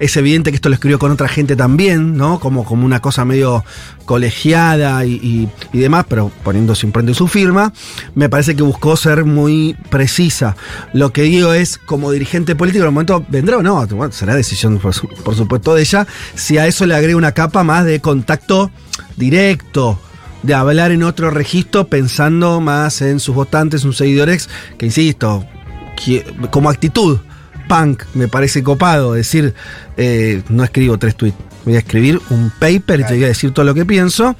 Es 0.00 0.16
evidente 0.16 0.50
que 0.50 0.56
esto 0.56 0.70
lo 0.70 0.74
escribió 0.74 0.98
con 0.98 1.12
otra 1.12 1.28
gente 1.28 1.54
también, 1.56 2.16
¿no? 2.16 2.40
Como, 2.40 2.64
como 2.64 2.86
una 2.86 3.00
cosa 3.00 3.24
medio 3.24 3.64
colegiada 4.06 5.04
y, 5.04 5.48
demás, 5.72 6.06
pero 6.08 6.32
poniendo 6.42 6.74
su 6.74 6.86
imprenta 6.86 7.14
su 7.14 7.28
firma. 7.28 7.72
Me 8.14 8.28
parece 8.28 8.56
que 8.56 8.62
buscó 8.62 8.96
ser 8.96 9.24
muy 9.24 9.76
precisa. 9.90 10.56
Lo 10.94 11.12
que 11.12 11.22
digo 11.22 11.52
es, 11.52 11.76
como 11.78 12.10
dirigente 12.10 12.56
político, 12.56 12.82
en 12.84 12.88
el 12.88 12.94
momento 12.94 13.24
vendrá 13.28 13.58
o 13.58 13.62
no, 13.62 13.86
bueno, 13.88 14.10
será 14.12 14.34
decisión, 14.34 14.78
por, 14.78 14.94
su- 14.94 15.06
por 15.22 15.34
supuesto, 15.36 15.74
de 15.74 15.82
ella. 15.82 16.06
Si 16.34 16.56
a 16.56 16.66
eso 16.66 16.86
le 16.86 16.94
agrega 16.94 17.16
una 17.16 17.32
capa 17.32 17.62
más 17.62 17.84
de 17.84 18.00
contacto 18.00 18.70
directo, 19.16 20.00
de 20.42 20.54
hablar 20.54 20.92
en 20.92 21.02
otro 21.02 21.30
registro, 21.30 21.88
pensando 21.88 22.60
más 22.62 23.02
en 23.02 23.20
sus 23.20 23.34
votantes, 23.34 23.82
sus 23.82 23.98
seguidores, 23.98 24.48
que 24.78 24.86
insisto, 24.86 25.44
como 26.50 26.70
actitud 26.70 27.18
punk 27.70 28.02
me 28.14 28.26
parece 28.28 28.62
copado 28.62 29.12
decir 29.14 29.54
eh, 29.96 30.42
no 30.48 30.64
escribo 30.64 30.98
tres 30.98 31.14
tweets 31.16 31.36
voy 31.64 31.76
a 31.76 31.78
escribir 31.78 32.20
un 32.30 32.50
paper 32.58 33.00
y 33.00 33.04
te 33.04 33.14
voy 33.14 33.24
a 33.24 33.28
decir 33.28 33.52
todo 33.52 33.64
lo 33.64 33.74
que 33.74 33.86
pienso 33.86 34.34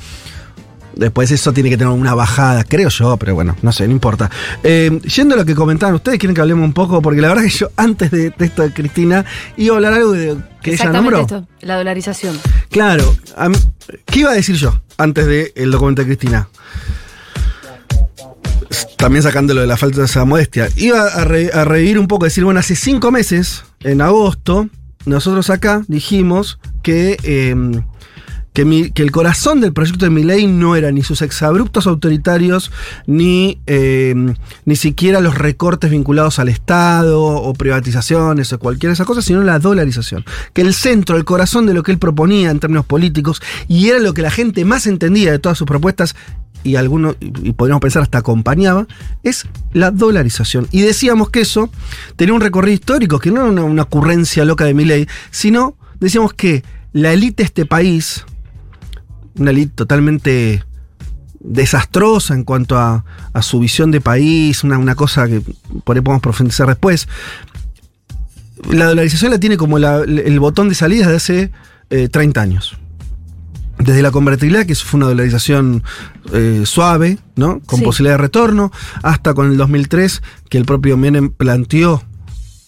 Después 0.92 1.30
eso 1.30 1.52
tiene 1.52 1.70
que 1.70 1.78
tener 1.78 1.92
una 1.92 2.14
bajada, 2.14 2.64
creo 2.64 2.88
yo, 2.88 3.16
pero 3.16 3.34
bueno, 3.34 3.56
no 3.62 3.70
sé, 3.70 3.86
no 3.86 3.92
importa. 3.92 4.28
Eh, 4.64 5.00
yendo 5.16 5.34
a 5.34 5.38
lo 5.38 5.44
que 5.46 5.54
comentaban 5.54 5.94
ustedes, 5.94 6.18
quieren 6.18 6.34
que 6.34 6.40
hablemos 6.40 6.64
un 6.64 6.72
poco, 6.74 7.00
porque 7.00 7.20
la 7.20 7.28
verdad 7.28 7.44
que 7.44 7.48
yo 7.48 7.70
antes 7.76 8.10
de, 8.10 8.30
de 8.30 8.44
esto 8.44 8.62
de 8.62 8.72
Cristina 8.72 9.24
iba 9.56 9.74
a 9.74 9.76
hablar 9.76 9.94
algo 9.94 10.12
de, 10.12 10.36
que 10.60 10.72
ella 10.72 10.90
nombró. 10.90 11.20
esto, 11.20 11.46
la 11.60 11.76
dolarización. 11.76 12.36
Claro, 12.70 13.16
mí- 13.48 13.56
¿qué 14.04 14.18
iba 14.18 14.30
a 14.32 14.34
decir 14.34 14.56
yo 14.56 14.82
antes 14.98 15.26
del 15.26 15.70
documento 15.70 16.02
de 16.02 16.06
Cristina? 16.08 16.48
También 18.96 19.22
sacándolo 19.22 19.60
de 19.60 19.66
la 19.66 19.76
falta 19.76 19.98
de 19.98 20.06
esa 20.06 20.24
modestia. 20.24 20.68
Iba 20.76 21.02
a, 21.02 21.24
re- 21.24 21.50
a 21.52 21.64
revivir 21.64 21.98
un 21.98 22.06
poco, 22.06 22.24
decir, 22.24 22.44
bueno, 22.44 22.60
hace 22.60 22.76
cinco 22.76 23.10
meses, 23.10 23.64
en 23.80 24.00
agosto, 24.00 24.68
nosotros 25.06 25.50
acá 25.50 25.82
dijimos 25.88 26.60
que, 26.82 27.16
eh, 27.24 27.56
que, 28.52 28.92
el 29.02 29.10
corazón 29.10 29.60
del 29.60 29.72
proyecto 29.72 30.04
de 30.04 30.10
mi 30.10 30.22
ley 30.22 30.46
no 30.46 30.76
era 30.76 30.92
ni 30.92 31.02
sus 31.02 31.22
exabruptos 31.22 31.86
autoritarios, 31.86 32.70
ni, 33.06 33.60
eh, 33.66 34.14
ni 34.66 34.76
siquiera 34.76 35.20
los 35.20 35.36
recortes 35.36 35.90
vinculados 35.90 36.38
al 36.38 36.48
Estado 36.48 37.22
o 37.22 37.54
privatizaciones 37.54 38.52
o 38.52 38.58
cualquiera 38.58 38.90
de 38.90 38.94
esas 38.94 39.06
cosas, 39.06 39.24
sino 39.24 39.42
la 39.42 39.58
dolarización. 39.58 40.24
Que 40.52 40.60
el 40.62 40.74
centro, 40.74 41.16
el 41.16 41.24
corazón 41.24 41.66
de 41.66 41.74
lo 41.74 41.82
que 41.82 41.92
él 41.92 41.98
proponía 41.98 42.50
en 42.50 42.60
términos 42.60 42.86
políticos, 42.86 43.42
y 43.66 43.88
era 43.88 43.98
lo 43.98 44.14
que 44.14 44.22
la 44.22 44.30
gente 44.30 44.64
más 44.64 44.86
entendía 44.86 45.32
de 45.32 45.38
todas 45.38 45.58
sus 45.58 45.66
propuestas, 45.66 46.14
y 46.62 46.76
algunos, 46.76 47.16
y 47.20 47.52
podríamos 47.52 47.80
pensar 47.80 48.02
hasta 48.02 48.18
acompañaba, 48.18 48.86
es 49.22 49.46
la 49.72 49.90
dolarización. 49.90 50.68
Y 50.70 50.82
decíamos 50.82 51.30
que 51.30 51.40
eso 51.40 51.70
tenía 52.16 52.34
un 52.34 52.40
recorrido 52.40 52.74
histórico, 52.74 53.18
que 53.18 53.30
no 53.30 53.50
era 53.50 53.64
una, 53.64 53.82
ocurrencia 53.82 54.44
loca 54.44 54.64
de 54.64 54.74
mi 54.74 54.84
ley, 54.84 55.06
sino 55.30 55.76
decíamos 55.98 56.34
que 56.34 56.64
la 56.92 57.12
élite 57.12 57.42
de 57.42 57.46
este 57.46 57.66
país, 57.66 58.24
una 59.36 59.50
élite 59.50 59.72
totalmente 59.74 60.64
desastrosa 61.40 62.34
en 62.34 62.44
cuanto 62.44 62.78
a, 62.78 63.04
su 63.42 63.60
visión 63.60 63.90
de 63.90 64.00
país, 64.00 64.64
una, 64.64 64.76
una 64.76 64.94
cosa 64.94 65.26
que 65.26 65.42
por 65.84 65.96
ahí 65.96 66.02
podemos 66.02 66.22
profundizar 66.22 66.66
después. 66.66 67.08
La 68.70 68.86
dolarización 68.86 69.30
la 69.30 69.40
tiene 69.40 69.56
como 69.56 69.78
el 69.78 70.40
botón 70.40 70.68
de 70.68 70.74
salida 70.74 71.06
desde 71.08 71.16
hace 71.16 71.50
eh, 71.88 72.08
30 72.08 72.40
años. 72.40 72.76
Desde 73.80 74.02
la 74.02 74.10
convertibilidad, 74.10 74.66
que 74.66 74.74
fue 74.74 74.98
una 74.98 75.06
dolarización 75.08 75.82
eh, 76.32 76.62
suave, 76.64 77.18
¿no? 77.36 77.60
Con 77.66 77.78
Sí. 77.80 77.84
posibilidad 77.84 78.14
de 78.14 78.22
retorno, 78.22 78.70
hasta 79.02 79.34
con 79.34 79.50
el 79.50 79.56
2003, 79.56 80.22
que 80.48 80.58
el 80.58 80.64
propio 80.64 80.96
Menem 80.96 81.30
planteó 81.30 82.02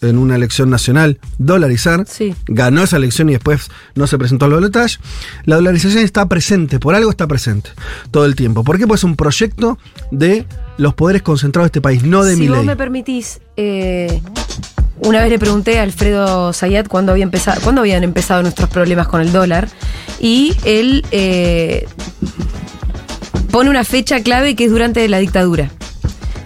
en 0.01 0.19
una 0.19 0.35
elección 0.35 0.69
nacional 0.69 1.21
dolarizar. 1.39 2.05
Sí. 2.09 2.35
Ganó 2.49 2.83
esa 2.83 2.97
elección 2.97 3.29
y 3.29 3.35
después 3.35 3.71
no 3.95 4.09
se 4.09 4.19
presentó 4.19 4.47
al 4.47 4.53
balotaje. 4.53 4.99
La 5.45 5.55
dolarización 5.57 6.03
está 6.03 6.27
presente, 6.29 6.81
por 6.81 6.95
algo 6.97 7.09
está 7.11 7.29
presente 7.29 7.71
todo 8.11 8.25
el 8.25 8.35
tiempo. 8.35 8.65
¿Por 8.65 8.79
qué? 8.79 8.87
Pues 8.89 9.01
es 9.01 9.05
un 9.05 9.15
proyecto 9.15 9.79
de 10.11 10.45
los 10.77 10.95
poderes 10.95 11.23
concentrados 11.23 11.67
de 11.67 11.69
este 11.69 11.81
país, 11.81 12.03
no 12.03 12.25
de 12.25 12.35
si 12.35 12.41
mi 12.41 12.49
vos 12.49 12.57
ley. 12.59 12.67
me 12.67 12.75
permitís, 12.77 13.41
eh, 13.57 14.21
una 15.05 15.21
vez 15.21 15.31
le 15.31 15.39
pregunté 15.39 15.79
a 15.79 15.83
Alfredo 15.83 16.53
Zayat 16.53 16.89
cuándo, 16.89 17.15
cuándo 17.63 17.81
habían 17.81 18.05
empezado 18.05 18.43
nuestros 18.43 18.69
problemas 18.69 19.09
con 19.09 19.21
el 19.21 19.33
dólar 19.33 19.69
y 20.21 20.55
él 20.65 21.05
eh, 21.11 21.87
pone 23.51 23.71
una 23.71 23.85
fecha 23.85 24.23
clave 24.23 24.55
que 24.55 24.65
es 24.65 24.71
durante 24.71 25.07
la 25.09 25.19
dictadura. 25.19 25.71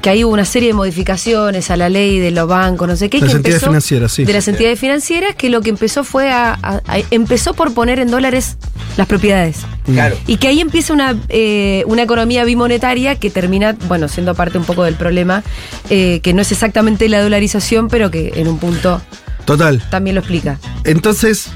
Que 0.06 0.10
ahí 0.10 0.22
hubo 0.22 0.32
una 0.34 0.44
serie 0.44 0.68
de 0.68 0.72
modificaciones 0.75 1.68
a 1.68 1.76
la 1.76 1.88
ley 1.88 2.20
de 2.20 2.30
los 2.30 2.46
bancos, 2.46 2.86
no 2.86 2.94
sé 2.94 3.10
qué. 3.10 3.18
Las 3.18 3.30
que 3.32 3.36
entidades 3.38 3.64
financieras, 3.64 4.12
sí. 4.12 4.25
De 4.25 4.32
las 4.32 4.46
entidades 4.46 4.78
financieras, 4.78 5.34
que 5.34 5.50
lo 5.50 5.62
que 5.62 5.70
empezó 5.70 6.04
fue 6.04 6.30
a, 6.30 6.52
a- 6.62 6.80
a- 6.86 6.98
empezó 7.10 7.54
por 7.54 7.75
poner 7.75 7.98
en 7.98 8.08
dólares 8.12 8.56
las 8.96 9.08
propiedades. 9.08 9.62
Claro. 9.84 10.16
Y 10.28 10.36
que 10.36 10.46
ahí 10.46 10.60
empieza 10.60 10.92
una, 10.92 11.16
eh, 11.28 11.82
una 11.88 12.04
economía 12.04 12.44
bimonetaria 12.44 13.16
que 13.16 13.30
termina, 13.30 13.72
bueno, 13.88 14.06
siendo 14.06 14.36
parte 14.36 14.58
un 14.58 14.64
poco 14.64 14.84
del 14.84 14.94
problema, 14.94 15.42
eh, 15.90 16.20
que 16.22 16.32
no 16.32 16.40
es 16.42 16.52
exactamente 16.52 17.08
la 17.08 17.20
dolarización, 17.20 17.88
pero 17.88 18.08
que 18.12 18.32
en 18.36 18.46
un 18.46 18.58
punto 18.60 19.02
Total. 19.44 19.82
también 19.90 20.14
lo 20.14 20.20
explica. 20.20 20.60
Entonces, 20.84 21.48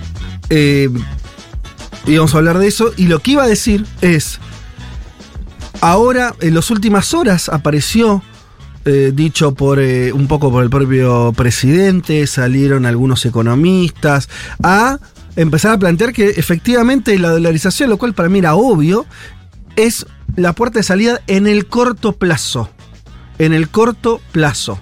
eh, 0.48 0.88
íbamos 2.04 2.34
a 2.34 2.38
hablar 2.38 2.58
de 2.58 2.66
eso. 2.66 2.92
Y 2.96 3.06
lo 3.06 3.20
que 3.20 3.30
iba 3.30 3.44
a 3.44 3.46
decir 3.46 3.86
es. 4.00 4.40
Ahora, 5.80 6.34
en 6.40 6.54
las 6.54 6.68
últimas 6.72 7.14
horas, 7.14 7.48
apareció. 7.48 8.24
Eh, 8.84 9.12
dicho 9.14 9.54
por 9.54 9.78
eh, 9.80 10.12
un 10.12 10.26
poco 10.26 10.50
por 10.50 10.62
el 10.62 10.70
propio 10.70 11.32
presidente, 11.36 12.26
salieron 12.26 12.86
algunos 12.86 13.24
economistas 13.26 14.28
a 14.62 14.98
empezar 15.36 15.72
a 15.72 15.78
plantear 15.78 16.12
que 16.12 16.30
efectivamente 16.30 17.18
la 17.18 17.30
dolarización, 17.30 17.90
lo 17.90 17.98
cual 17.98 18.14
para 18.14 18.28
mí 18.28 18.38
era 18.38 18.54
obvio, 18.54 19.06
es 19.76 20.06
la 20.36 20.52
puerta 20.54 20.78
de 20.78 20.82
salida 20.82 21.20
en 21.26 21.46
el 21.46 21.66
corto 21.66 22.12
plazo. 22.12 22.70
En 23.38 23.52
el 23.52 23.68
corto 23.68 24.20
plazo. 24.32 24.78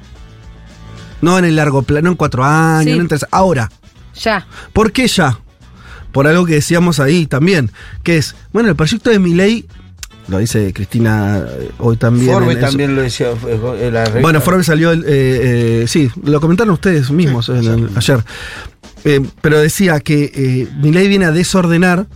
No 1.20 1.38
en 1.38 1.44
el 1.44 1.56
largo 1.56 1.82
plazo, 1.82 2.02
no 2.02 2.10
en 2.10 2.16
cuatro 2.16 2.44
años, 2.44 2.92
Sí. 2.92 2.96
no 2.96 3.02
en 3.02 3.08
tres. 3.08 3.26
Ahora. 3.30 3.70
Ya. 4.20 4.46
¿Por 4.72 4.92
qué 4.92 5.06
ya? 5.08 5.38
Por 6.12 6.26
algo 6.26 6.46
que 6.46 6.54
decíamos 6.54 6.98
ahí 7.00 7.26
también, 7.26 7.70
que 8.02 8.16
es, 8.16 8.34
bueno, 8.52 8.68
el 8.68 8.76
proyecto 8.76 9.10
de 9.10 9.18
mi 9.18 9.34
ley, 9.34 9.66
lo 10.28 10.38
dice 10.38 10.72
Cristina 10.72 11.42
eh, 11.48 11.70
hoy 11.78 11.96
también. 11.96 12.32
Forbes 12.32 12.60
también 12.60 12.94
lo 12.94 13.02
decía. 13.02 13.28
eh, 13.30 13.90
la 13.92 14.00
revista. 14.04 14.20
bueno, 14.20 14.40
Forbes 14.40 14.66
salió, 14.66 14.90
el, 14.92 15.04
eh, 15.04 15.82
eh, 15.82 15.84
sí, 15.88 16.10
lo 16.24 16.40
comentaron 16.40 16.72
ustedes 16.74 17.10
mismos 17.10 17.48
en 17.48 17.56
el- 17.64 17.90
ayer. 17.96 18.24
Eh, 19.04 19.20
pero 19.40 19.58
decía 19.58 20.00
que 20.00 20.30
eh, 20.34 20.68
mi 20.80 20.90
ley 20.92 21.08
viene 21.08 21.24
a 21.24 21.30
desordenar, 21.30 22.06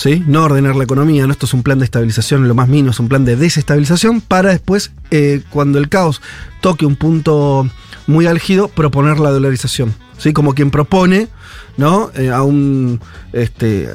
¿sí? 0.00 0.24
No 0.26 0.44
ordenar 0.44 0.76
la 0.76 0.84
economía, 0.84 1.26
¿no? 1.26 1.32
Esto 1.32 1.44
es 1.44 1.52
un 1.52 1.62
plan 1.62 1.78
de 1.78 1.84
estabilización, 1.84 2.48
lo 2.48 2.54
más 2.54 2.68
mínimo, 2.68 2.90
es 2.90 3.00
un 3.00 3.08
plan 3.08 3.26
de 3.26 3.36
desestabilización 3.36 4.22
para 4.22 4.48
después, 4.48 4.92
eh, 5.10 5.42
cuando 5.50 5.78
el 5.78 5.90
caos 5.90 6.22
toque 6.62 6.86
un 6.86 6.96
punto 6.96 7.68
muy 8.06 8.26
álgido, 8.26 8.68
proponer 8.68 9.20
la 9.20 9.30
dolarización, 9.30 9.94
¿sí? 10.16 10.32
Como 10.32 10.54
quien 10.54 10.70
propone, 10.70 11.28
¿no? 11.76 12.10
Eh, 12.14 12.30
a, 12.30 12.42
un, 12.42 12.98
este, 13.34 13.84
eh, 13.84 13.90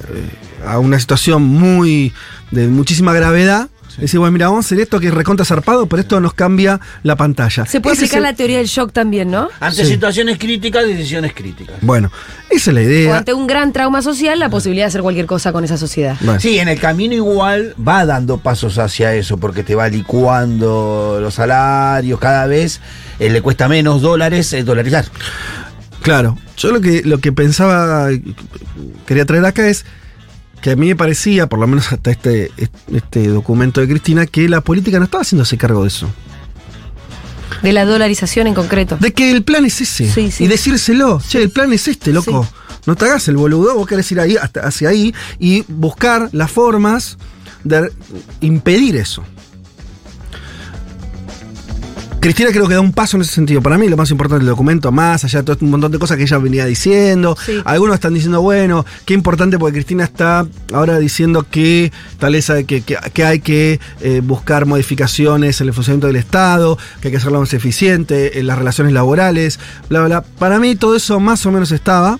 a 0.64 0.78
una 0.78 1.00
situación 1.00 1.42
muy, 1.42 2.14
de 2.52 2.68
muchísima 2.68 3.12
gravedad. 3.12 3.70
Decir, 3.98 4.20
bueno, 4.20 4.34
mira, 4.34 4.48
vamos 4.48 4.66
a 4.66 4.68
hacer 4.68 4.80
esto 4.80 5.00
que 5.00 5.08
es 5.08 5.14
recontra 5.14 5.46
zarpado, 5.46 5.86
pero 5.88 6.02
esto 6.02 6.20
nos 6.20 6.34
cambia 6.34 6.80
la 7.04 7.16
pantalla. 7.16 7.66
Se 7.66 7.80
puede 7.80 7.96
Ese 7.96 8.06
es 8.06 8.12
aplicar 8.12 8.18
el- 8.18 8.24
la 8.24 8.34
teoría 8.38 8.58
del 8.58 8.68
shock 8.68 8.92
también, 8.92 9.32
¿no? 9.32 9.48
Ante 9.60 9.86
Sí. 9.86 9.92
situaciones 9.94 10.38
críticas, 10.38 10.86
decisiones 10.86 11.34
críticas. 11.34 11.78
Bueno, 11.82 12.12
esa 12.50 12.72
es 12.72 12.74
la 12.76 12.80
O 12.82 12.84
idea. 12.84 13.18
ante 13.18 13.34
un 13.34 13.48
gran 13.48 13.72
trauma 13.72 14.02
social, 14.02 14.38
la 14.40 14.50
posibilidad 14.50 14.86
de 14.86 14.90
hacer 14.90 15.02
cualquier 15.02 15.26
cosa 15.28 15.52
con 15.54 15.64
esa 15.64 15.78
sociedad. 15.78 16.18
Bueno. 16.22 16.40
Sí, 16.40 16.60
en 16.60 16.68
el 16.68 16.80
camino 16.80 17.14
igual 17.14 17.74
va 17.86 18.06
dando 18.06 18.38
pasos 18.38 18.78
hacia 18.78 19.14
eso, 19.14 19.38
porque 19.38 19.64
te 19.64 19.76
va 19.76 19.88
licuando 19.88 21.20
los 21.22 21.34
salarios 21.36 22.20
cada 22.20 22.48
vez, 22.48 22.82
eh, 23.20 23.30
le 23.30 23.42
cuesta 23.42 23.68
menos 23.68 24.02
dólares 24.02 24.52
eh, 24.54 24.64
dolarizar. 24.64 25.06
Claro, 26.02 26.38
yo 26.58 26.72
lo 26.72 26.82
que, 26.82 27.02
lo 27.04 27.18
que 27.20 27.32
pensaba, 27.32 28.10
quería 29.08 29.26
traer 29.26 29.46
acá 29.46 29.68
es 29.68 29.86
que 30.66 30.72
a 30.72 30.76
mí 30.76 30.88
me 30.88 30.96
parecía, 30.96 31.46
por 31.46 31.60
lo 31.60 31.68
menos 31.68 31.92
hasta 31.92 32.10
este, 32.10 32.50
este 32.92 33.28
documento 33.28 33.82
de 33.82 33.88
Cristina, 33.88 34.26
que 34.26 34.50
la 34.50 34.62
política 34.62 34.98
no 34.98 35.06
estaba 35.06 35.22
haciéndose 35.22 35.60
cargo 35.60 35.84
de 35.84 35.90
eso. 35.90 36.10
De 37.62 37.72
la 37.72 37.86
dolarización 37.86 38.48
en 38.48 38.56
concreto. 38.56 38.98
De 39.00 39.14
que 39.14 39.30
el 39.30 39.44
plan 39.44 39.64
es 39.66 39.80
ese. 39.82 40.12
Sí, 40.12 40.32
sí. 40.32 40.46
Y 40.46 40.48
decírselo, 40.48 41.22
che, 41.22 41.44
el 41.44 41.52
plan 41.52 41.72
es 41.72 41.88
este, 41.88 42.12
loco. 42.12 42.46
Sí. 42.46 42.80
No 42.88 42.96
te 42.96 43.06
hagas 43.06 43.28
el 43.28 43.38
boludo, 43.38 43.76
vos 43.76 43.86
querés 43.86 44.12
ir 44.12 44.20
ahí, 44.20 44.38
hasta, 44.38 44.62
hacia 44.62 44.90
ahí 44.90 45.14
y 45.38 45.64
buscar 45.68 46.30
las 46.32 46.50
formas 46.50 47.20
de 47.64 47.92
impedir 48.42 48.96
eso. 48.96 49.24
Cristina 52.26 52.50
creo 52.52 52.68
que 52.68 52.74
da 52.74 52.82
un 52.82 52.92
paso 52.92 53.18
en 53.18 53.22
ese 53.22 53.34
sentido. 53.34 53.62
Para 53.62 53.78
mí 53.78 53.88
lo 53.88 53.96
más 53.98 54.10
importante 54.10 54.40
del 54.44 54.50
documento, 54.50 54.92
más 54.92 55.24
allá 55.24 55.40
de 55.44 55.46
todo 55.46 55.58
un 55.62 55.70
montón 55.70 55.92
de 55.92 56.00
cosas 56.00 56.18
que 56.18 56.24
ella 56.24 56.40
venía 56.40 56.66
diciendo. 56.66 57.38
Sí. 57.46 57.62
Algunos 57.66 57.94
están 57.94 58.16
diciendo, 58.16 58.42
bueno, 58.42 58.84
qué 59.06 59.14
importante 59.14 59.60
porque 59.60 59.74
Cristina 59.74 60.06
está 60.06 60.48
ahora 60.74 60.98
diciendo 60.98 61.46
que 61.50 61.92
tal 62.18 62.34
vez 62.34 62.50
hay 62.50 62.66
que, 62.66 62.82
que- 62.82 62.98
que 63.14 63.24
hay 63.26 63.42
que 63.42 63.80
eh, 64.02 64.22
buscar 64.24 64.66
modificaciones 64.66 65.62
en 65.62 65.68
el 65.68 65.74
funcionamiento 65.76 66.08
del 66.08 66.16
Estado, 66.16 66.78
que 67.00 67.10
hay 67.10 67.12
que 67.12 67.18
hacerlo 67.18 67.40
más 67.42 67.54
eficiente, 67.54 68.40
en 68.40 68.48
las 68.48 68.58
relaciones 68.58 68.92
laborales, 68.92 69.60
bla, 69.90 70.00
bla, 70.00 70.08
bla. 70.08 70.22
Para 70.40 70.60
mí 70.60 70.76
todo 70.76 70.96
eso 70.96 71.20
más 71.20 71.46
o 71.46 71.52
menos 71.52 71.72
estaba. 71.72 72.18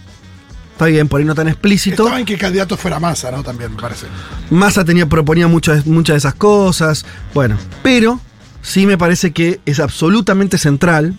Está 0.74 0.86
bien, 0.86 1.08
por 1.08 1.20
ahí 1.20 1.26
no 1.26 1.34
tan 1.34 1.48
explícito. 1.48 2.04
Estaba 2.04 2.20
en 2.20 2.26
que 2.26 2.38
candidato 2.38 2.78
fuera 2.78 3.00
masa, 3.00 3.32
¿no? 3.32 3.42
También 3.44 3.74
me 3.74 3.82
parece. 3.82 4.06
Massa 4.52 4.86
tenía, 4.86 5.08
proponía 5.08 5.48
muchas, 5.48 5.88
muchas 5.88 6.14
de 6.14 6.18
esas 6.20 6.36
cosas. 6.36 7.06
Bueno, 7.34 7.58
pero 7.82 8.20
sí 8.66 8.86
me 8.88 8.98
parece 8.98 9.32
que 9.32 9.60
es 9.66 9.80
absolutamente 9.80 10.58
central 10.58 11.16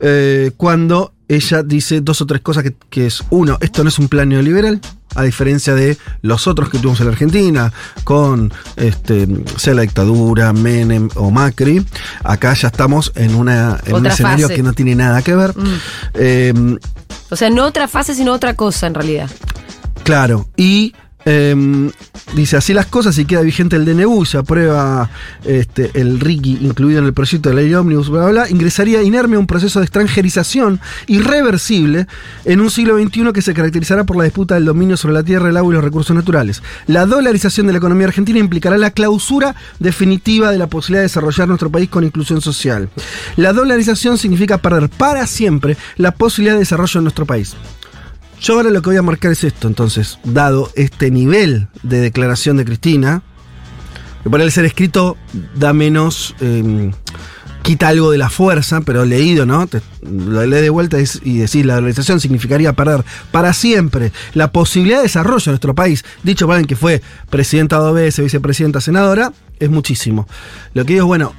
eh, 0.00 0.52
cuando 0.56 1.12
ella 1.28 1.62
dice 1.62 2.00
dos 2.00 2.22
o 2.22 2.26
tres 2.26 2.40
cosas 2.40 2.62
que, 2.62 2.74
que 2.88 3.06
es, 3.06 3.22
uno, 3.28 3.58
esto 3.60 3.82
no 3.82 3.90
es 3.90 3.98
un 3.98 4.08
plan 4.08 4.30
neoliberal, 4.30 4.80
a 5.14 5.22
diferencia 5.22 5.74
de 5.74 5.98
los 6.22 6.46
otros 6.46 6.70
que 6.70 6.78
tuvimos 6.78 7.00
en 7.00 7.06
la 7.06 7.12
Argentina, 7.12 7.72
con 8.04 8.50
este, 8.76 9.28
sea 9.56 9.74
la 9.74 9.82
dictadura, 9.82 10.54
Menem 10.54 11.10
o 11.16 11.30
Macri. 11.30 11.84
Acá 12.24 12.54
ya 12.54 12.68
estamos 12.68 13.12
en, 13.14 13.34
una, 13.34 13.78
en 13.84 13.96
un 13.96 14.06
escenario 14.06 14.46
fase. 14.46 14.56
que 14.56 14.62
no 14.62 14.72
tiene 14.72 14.94
nada 14.94 15.20
que 15.20 15.34
ver. 15.34 15.54
Mm. 15.54 15.74
Eh, 16.14 16.78
O 17.28 17.36
sea, 17.36 17.50
no 17.50 17.66
otra 17.66 17.88
fase, 17.88 18.14
sino 18.14 18.32
otra 18.32 18.54
cosa 18.54 18.86
en 18.86 18.94
realidad. 18.94 19.30
Claro, 20.04 20.48
y 20.56 20.94
em, 21.28 21.90
dice 22.34 22.56
así 22.56 22.72
las 22.72 22.86
cosas, 22.86 23.14
si 23.14 23.24
queda 23.24 23.42
vigente 23.42 23.76
el 23.76 23.84
DNU, 23.84 24.24
se 24.24 24.38
aprueba 24.38 25.10
este, 25.44 25.90
el 25.94 26.20
RIGI 26.20 26.58
incluido 26.62 27.00
en 27.00 27.06
el 27.06 27.12
proyecto 27.12 27.48
de 27.50 27.54
ley 27.54 27.74
ómnibus, 27.74 28.08
bla, 28.08 28.20
bla, 28.22 28.30
bla, 28.30 28.50
ingresaría 28.50 29.02
inerme 29.02 29.36
a 29.36 29.38
un 29.38 29.46
proceso 29.46 29.80
de 29.80 29.84
extranjerización 29.84 30.80
irreversible 31.06 32.06
en 32.44 32.60
un 32.60 32.70
siglo 32.70 32.98
XXI 32.98 33.32
que 33.32 33.42
se 33.42 33.54
caracterizará 33.54 34.04
por 34.04 34.16
la 34.16 34.24
disputa 34.24 34.54
del 34.54 34.64
dominio 34.64 34.96
sobre 34.96 35.14
la 35.14 35.22
tierra, 35.22 35.48
el 35.48 35.56
agua 35.56 35.72
y 35.72 35.74
los 35.74 35.84
recursos 35.84 36.14
naturales. 36.14 36.62
La 36.86 37.06
dolarización 37.06 37.66
de 37.66 37.72
la 37.72 37.78
economía 37.78 38.06
argentina 38.06 38.38
implicará 38.38 38.78
la 38.78 38.90
clausura 38.90 39.54
definitiva 39.78 40.50
de 40.50 40.58
la 40.58 40.68
posibilidad 40.68 41.00
de 41.00 41.08
desarrollar 41.08 41.48
nuestro 41.48 41.70
país 41.70 41.88
con 41.88 42.04
inclusión 42.04 42.40
social. 42.40 42.88
La 43.36 43.52
dolarización 43.52 44.18
significa 44.18 44.58
perder 44.58 44.88
para 44.88 45.26
siempre 45.26 45.76
la 45.96 46.12
posibilidad 46.12 46.54
de 46.54 46.60
desarrollo 46.60 46.98
en 46.98 47.04
nuestro 47.04 47.26
país. 47.26 47.54
Yo 48.40 48.54
ahora 48.54 48.70
lo 48.70 48.80
que 48.82 48.90
voy 48.90 48.96
a 48.96 49.02
marcar 49.02 49.32
es 49.32 49.42
esto, 49.44 49.66
entonces, 49.68 50.18
dado 50.24 50.70
este 50.76 51.10
nivel 51.10 51.68
de 51.82 52.00
declaración 52.00 52.56
de 52.56 52.64
Cristina, 52.64 53.22
que 54.22 54.30
por 54.30 54.40
el 54.40 54.52
ser 54.52 54.64
escrito 54.64 55.16
da 55.56 55.72
menos, 55.72 56.34
eh, 56.40 56.92
quita 57.62 57.88
algo 57.88 58.12
de 58.12 58.18
la 58.18 58.30
fuerza, 58.30 58.80
pero 58.82 59.04
leído, 59.04 59.44
¿no? 59.44 59.66
Te- 59.66 59.82
lo 60.02 60.46
lees 60.46 60.62
de 60.62 60.70
vuelta 60.70 60.96
y 61.00 61.38
decís, 61.38 61.66
la 61.66 61.74
dolarización 61.74 62.20
significaría 62.20 62.72
perder 62.74 63.04
para 63.32 63.52
siempre 63.52 64.12
la 64.34 64.52
posibilidad 64.52 64.98
de 64.98 65.02
desarrollo 65.04 65.44
de 65.44 65.50
nuestro 65.50 65.74
país. 65.74 66.04
Dicho 66.22 66.46
por 66.46 66.54
alguien 66.54 66.68
que 66.68 66.76
fue 66.76 67.02
presidenta 67.30 67.76
dos 67.76 67.94
veces, 67.94 68.24
vicepresidenta, 68.24 68.80
senadora, 68.80 69.32
es 69.58 69.68
muchísimo. 69.68 70.28
Lo 70.74 70.84
que 70.84 70.94
digo 70.94 71.04
es, 71.04 71.08
bueno, 71.08 71.34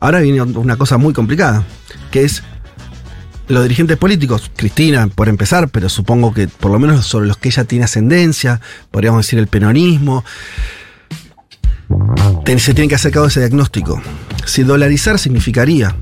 ahora 0.00 0.18
viene 0.20 0.42
una 0.42 0.76
cosa 0.76 0.98
muy 0.98 1.14
complicada, 1.14 1.64
que 2.10 2.24
es 2.24 2.42
los 3.50 3.64
dirigentes 3.64 3.96
políticos, 3.96 4.50
Cristina 4.54 5.08
por 5.08 5.28
empezar, 5.28 5.68
pero 5.68 5.88
supongo 5.88 6.32
que 6.32 6.48
por 6.48 6.70
lo 6.70 6.78
menos 6.78 7.04
sobre 7.06 7.26
los 7.26 7.36
que 7.36 7.48
ella 7.48 7.64
tiene 7.64 7.84
ascendencia, 7.84 8.60
podríamos 8.90 9.26
decir 9.26 9.38
el 9.38 9.48
peronismo, 9.48 10.24
se 12.46 12.74
tienen 12.74 12.88
que 12.88 12.94
hacer 12.94 13.10
cargo 13.10 13.26
de 13.26 13.30
ese 13.30 13.40
diagnóstico. 13.40 14.00
Si 14.44 14.62
dolarizar 14.62 15.18
significaría 15.18 15.96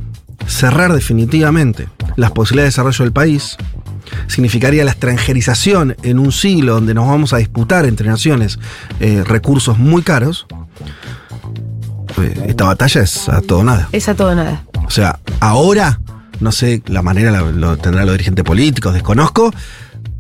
cerrar 0.47 0.93
definitivamente 0.93 1.89
las 2.17 2.33
posibilidades 2.33 2.75
de 2.75 2.77
desarrollo 2.77 3.05
del 3.05 3.13
país, 3.13 3.57
significaría 4.27 4.85
la 4.85 4.93
extranjerización 4.93 5.97
en 6.03 6.19
un 6.19 6.33
siglo 6.33 6.75
donde 6.75 6.95
nos 6.95 7.09
vamos 7.09 7.33
a 7.33 7.39
disputar 7.39 7.87
entre 7.87 8.09
naciones 8.09 8.59
eh, 9.01 9.25
recursos 9.27 9.79
muy 9.79 10.03
caros, 10.03 10.47
pues, 12.15 12.37
esta 12.47 12.65
batalla 12.65 13.03
es 13.03 13.29
a 13.29 13.41
todo 13.41 13.65
nada. 13.65 13.89
Es 13.93 14.09
a 14.09 14.15
todo 14.15 14.35
nada. 14.35 14.65
O 14.87 14.91
sea, 14.91 15.19
ahora, 15.41 16.01
no 16.41 16.53
sé 16.53 16.83
la 16.87 17.03
manera 17.03 17.31
la- 17.31 17.43
lo 17.51 17.77
tendrán 17.77 18.07
los 18.07 18.15
dirigentes 18.15 18.45
políticos, 18.45 18.95
desconozco, 18.95 19.53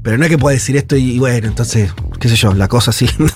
pero 0.03 0.17
no 0.17 0.25
es 0.25 0.31
que 0.31 0.39
pueda 0.39 0.55
decir 0.55 0.77
esto 0.77 0.97
y, 0.97 1.13
y 1.13 1.19
bueno, 1.19 1.49
entonces, 1.49 1.91
qué 2.21 2.29
sé 2.29 2.37
yo, 2.37 2.55
la 2.55 2.69
cosa 2.69 2.91
así. 2.93 3.07
¿no? 3.19 3.27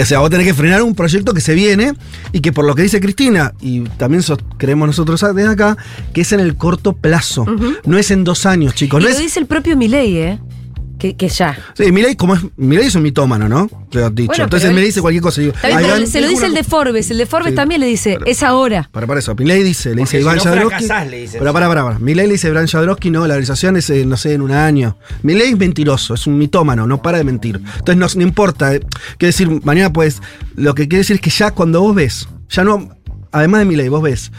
O 0.00 0.04
sea, 0.04 0.18
vos 0.18 0.28
tenés 0.30 0.46
que 0.46 0.52
frenar 0.54 0.82
un 0.82 0.94
proyecto 0.94 1.32
que 1.32 1.40
se 1.40 1.54
viene 1.54 1.94
y 2.32 2.40
que 2.40 2.52
por 2.52 2.64
lo 2.66 2.74
que 2.74 2.82
dice 2.82 3.00
Cristina, 3.00 3.54
y 3.60 3.80
también 3.82 4.22
sos- 4.22 4.38
creemos 4.58 4.86
nosotros 4.88 5.24
desde 5.34 5.48
acá, 5.50 5.76
que 6.12 6.20
es 6.22 6.32
en 6.32 6.40
el 6.40 6.56
corto 6.56 6.92
plazo. 6.94 7.46
No 7.86 7.96
es 7.98 8.10
en 8.10 8.24
dos 8.24 8.44
años, 8.46 8.74
chicos. 8.74 9.00
y 9.00 9.04
No 9.04 9.08
lo 9.08 9.14
es, 9.14 9.20
dice 9.22 9.40
el 9.40 9.46
propio 9.46 9.76
Milei, 9.76 10.16
¿eh? 10.18 10.38
Que, 11.02 11.16
que 11.16 11.28
ya. 11.28 11.58
sí, 11.74 11.90
Milei, 11.90 12.14
como 12.14 12.36
es, 12.36 12.42
Milei 12.56 12.86
es 12.86 12.94
un 12.94 13.02
mitómano, 13.02 13.48
¿no? 13.48 13.68
Te 13.90 14.04
has 14.04 14.14
dicho. 14.14 14.28
Bueno, 14.28 14.44
entonces 14.44 14.70
él- 14.70 14.76
dice 14.76 15.00
cualquier 15.00 15.20
cosa. 15.20 15.40
digo, 15.40 15.52
Está 15.52 15.66
bien, 15.66 15.78
"Ay, 15.80 15.84
pero 15.84 15.96
Iván, 15.98 16.06
se 16.08 16.20
lo 16.20 16.28
dice 16.28 16.46
el 16.46 16.54
de 16.54 16.62
Forbes. 16.62 17.10
El 17.10 17.18
de 17.18 17.26
Forbes 17.26 17.50
Sí. 17.50 17.56
también 17.56 17.80
le 17.80 17.88
dice, 17.88 18.18
es 18.24 18.42
ahora. 18.44 18.88
Para, 18.92 19.08
para 19.08 19.18
eso. 19.18 19.34
Milei 19.34 19.64
dice, 19.64 19.88
le 19.96 20.02
Porque 20.02 20.02
dice 20.02 20.16
si 20.18 20.22
Iván 20.22 20.36
no 20.36 20.42
Jadrowski. 20.44 20.86
Pero 21.32 21.52
para, 21.52 21.66
para, 21.66 21.82
para. 21.84 21.98
Milei 21.98 22.26
le 22.28 22.34
dice 22.34 22.46
Iván 22.48 22.68
Jadrowski, 22.68 23.10
no, 23.10 23.22
la 23.26 23.34
realización 23.34 23.76
es, 23.76 23.90
eh, 23.90 24.06
no 24.06 24.16
sé, 24.16 24.34
en 24.34 24.42
un 24.42 24.52
año. 24.52 24.96
Milei 25.22 25.50
es 25.50 25.58
mentiroso, 25.58 26.14
es 26.14 26.24
un 26.28 26.38
mitómano, 26.38 26.86
no 26.86 27.02
para 27.02 27.18
de 27.18 27.24
mentir. 27.24 27.56
Entonces 27.78 27.96
no, 27.96 28.06
no 28.20 28.22
importa. 28.22 28.72
eh. 28.72 28.80
Quiero 29.18 29.30
decir, 29.32 29.48
mañana 29.64 29.92
pues, 29.92 30.22
lo 30.54 30.74
que 30.76 30.86
quiere 30.86 30.98
decir 30.98 31.16
es 31.16 31.22
que 31.22 31.30
ya 31.30 31.50
cuando 31.50 31.80
vos 31.80 31.96
ves, 31.96 32.28
ya 32.48 32.62
no, 32.62 32.88
además 33.32 33.58
de 33.62 33.64
Milei, 33.64 33.88
vos 33.88 34.02
ves 34.02 34.30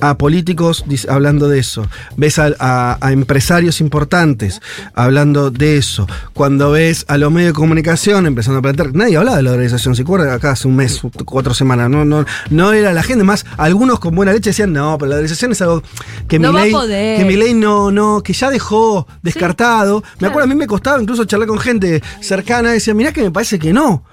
a 0.00 0.16
políticos 0.16 0.84
hablando 1.08 1.48
de 1.48 1.58
eso, 1.58 1.86
ves 2.16 2.38
a, 2.38 2.50
a- 2.60 2.98
a 3.00 3.12
empresarios 3.12 3.80
importantes 3.80 4.60
hablando 4.94 5.50
de 5.50 5.76
eso, 5.76 6.06
cuando 6.34 6.70
ves 6.70 7.04
a 7.08 7.18
los 7.18 7.32
medios 7.32 7.50
de 7.50 7.54
comunicación 7.54 8.26
empezando 8.26 8.58
a 8.60 8.62
plantear, 8.62 8.94
nadie 8.94 9.16
hablaba 9.16 9.38
de 9.38 9.42
la 9.42 9.50
organización, 9.52 9.96
se 9.96 10.02
acuerda 10.02 10.32
acá 10.34 10.52
hace 10.52 10.68
un 10.68 10.76
mes, 10.76 11.00
cuatro 11.24 11.52
semanas, 11.54 11.90
no, 11.90 12.04
no, 12.04 12.24
no 12.50 12.72
era 12.72 12.92
la 12.92 13.02
gente, 13.02 13.24
más 13.24 13.44
algunos 13.56 13.98
con 13.98 14.14
buena 14.14 14.32
leche 14.32 14.50
decían, 14.50 14.72
no, 14.72 14.96
pero 14.98 15.08
la 15.10 15.14
organización 15.16 15.52
es 15.52 15.62
algo 15.62 15.82
que 16.28 16.38
No 16.38 16.52
mi 16.52 16.60
ley, 16.60 16.70
que 17.18 17.24
mi 17.24 17.36
ley 17.36 17.54
no, 17.54 17.90
no, 17.90 18.22
que 18.22 18.32
ya 18.32 18.50
dejó 18.50 19.06
descartado. 19.22 20.02
Me 20.20 20.28
acuerdo, 20.28 20.44
a 20.44 20.48
mí 20.48 20.54
me 20.54 20.66
costaba 20.66 21.00
incluso 21.02 21.24
charlar 21.24 21.48
con 21.48 21.58
gente 21.58 22.02
cercana 22.20 22.70
y 22.70 22.74
decía, 22.74 22.94
mirá 22.94 23.12
que 23.12 23.22
me 23.22 23.30
parece 23.30 23.58
que 23.58 23.72
no. 23.72 24.04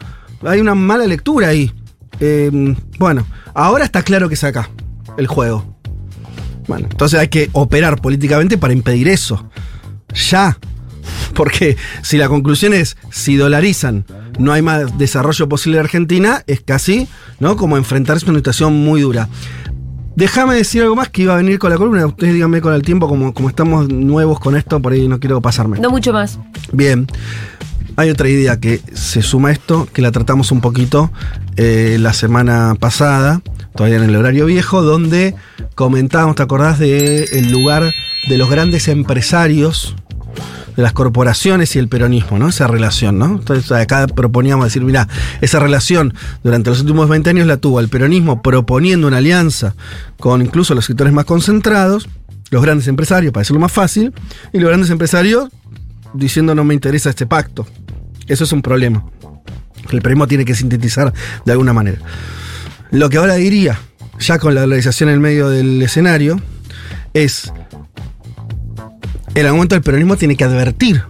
Hay 0.43 0.59
una 0.59 0.73
mala 0.75 1.05
lectura 1.05 1.49
ahí. 1.49 1.71
Eh, 2.19 2.75
bueno, 2.97 3.25
ahora 3.53 3.83
está 3.85 4.01
claro 4.03 4.27
que 4.29 4.33
es 4.35 4.43
acá 4.43 4.69
el 5.17 5.27
juego. 5.27 5.74
Bueno, 6.67 6.87
entonces 6.89 7.19
hay 7.19 7.27
que 7.27 7.49
operar 7.53 8.01
políticamente 8.01 8.57
para 8.57 8.73
impedir 8.73 9.07
eso. 9.07 9.49
Ya. 10.31 10.57
Porque 11.33 11.77
si 12.01 12.17
la 12.17 12.27
conclusión 12.27 12.73
es, 12.73 12.97
si 13.11 13.35
dolarizan, 13.35 14.05
no 14.39 14.53
hay 14.53 14.61
más 14.61 14.97
desarrollo 14.97 15.47
posible 15.47 15.77
en 15.77 15.85
Argentina, 15.85 16.43
es 16.47 16.61
casi, 16.61 17.07
¿no? 17.39 17.55
Como 17.55 17.77
enfrentarse 17.77 18.25
a 18.25 18.29
una 18.29 18.39
situación 18.39 18.73
muy 18.73 19.01
dura. 19.01 19.29
Déjame 20.15 20.55
decir 20.55 20.81
algo 20.81 20.95
más 20.95 21.09
que 21.09 21.23
iba 21.23 21.33
a 21.33 21.37
venir 21.37 21.59
con 21.59 21.69
la 21.69 21.77
columna. 21.77 22.05
Ustedes 22.05 22.33
díganme 22.33 22.61
con 22.61 22.73
el 22.73 22.81
tiempo, 22.81 23.07
como, 23.07 23.33
como 23.33 23.49
estamos 23.49 23.89
nuevos 23.89 24.39
con 24.39 24.55
esto, 24.55 24.81
por 24.81 24.93
ahí 24.93 25.07
no 25.07 25.19
quiero 25.19 25.41
pasarme. 25.41 25.79
No 25.79 25.89
mucho 25.89 26.13
más. 26.13 26.39
Bien. 26.71 27.07
Hay 27.97 28.09
otra 28.09 28.27
idea 28.29 28.59
que 28.59 28.81
se 28.93 29.21
suma 29.21 29.49
a 29.49 29.51
esto, 29.51 29.87
que 29.91 30.01
la 30.01 30.11
tratamos 30.11 30.51
un 30.51 30.61
poquito 30.61 31.11
eh, 31.55 31.97
la 31.99 32.13
semana 32.13 32.75
pasada, 32.77 33.41
todavía 33.75 33.97
en 33.97 34.03
el 34.03 34.15
horario 34.15 34.45
viejo, 34.45 34.81
donde 34.81 35.35
comentábamos, 35.75 36.35
¿te 36.35 36.43
acordás 36.43 36.79
del 36.79 37.51
lugar 37.51 37.93
de 38.27 38.37
los 38.37 38.49
grandes 38.49 38.87
empresarios, 38.87 39.95
de 40.75 40.83
las 40.83 40.93
corporaciones 40.93 41.75
y 41.75 41.79
el 41.79 41.87
peronismo, 41.87 42.37
¿no? 42.37 42.49
Esa 42.49 42.67
relación, 42.67 43.17
¿no? 43.17 43.25
Entonces 43.25 43.71
acá 43.71 44.07
proponíamos 44.07 44.65
decir, 44.65 44.83
mira, 44.83 45.07
esa 45.41 45.59
relación 45.59 46.13
durante 46.43 46.69
los 46.69 46.81
últimos 46.81 47.07
20 47.07 47.29
años 47.29 47.47
la 47.47 47.57
tuvo 47.57 47.79
el 47.79 47.87
peronismo 47.87 48.41
proponiendo 48.41 49.07
una 49.07 49.17
alianza 49.17 49.75
con 50.19 50.41
incluso 50.41 50.75
los 50.75 50.85
sectores 50.85 51.13
más 51.13 51.25
concentrados, 51.25 52.09
los 52.51 52.61
grandes 52.61 52.87
empresarios, 52.87 53.31
para 53.31 53.41
decirlo 53.41 53.59
más 53.59 53.71
fácil, 53.71 54.13
y 54.53 54.59
los 54.59 54.69
grandes 54.69 54.89
empresarios 54.89 55.49
diciendo 56.13 56.55
no 56.55 56.63
me 56.63 56.73
interesa 56.73 57.09
este 57.09 57.25
pacto. 57.25 57.65
Eso 58.27 58.43
es 58.43 58.51
un 58.51 58.61
problema. 58.61 59.05
El 59.91 60.01
peronismo 60.01 60.27
tiene 60.27 60.45
que 60.45 60.55
sintetizar 60.55 61.13
de 61.45 61.51
alguna 61.51 61.73
manera. 61.73 61.99
Lo 62.95 63.09
que 63.09 63.17
ahora 63.17 63.33
diría, 63.33 63.77
ya 64.19 64.39
con 64.39 64.55
la 64.55 64.61
dolarización 64.61 65.09
en 65.09 65.15
el 65.15 65.19
medio 65.19 65.49
del 65.49 65.81
escenario, 65.81 66.39
es 67.13 67.51
en 69.33 69.45
algún 69.45 69.57
momento 69.57 69.75
el 69.75 69.81
peronismo 69.81 70.15
tiene 70.15 70.37
que 70.37 70.45
advertir 70.45 71.03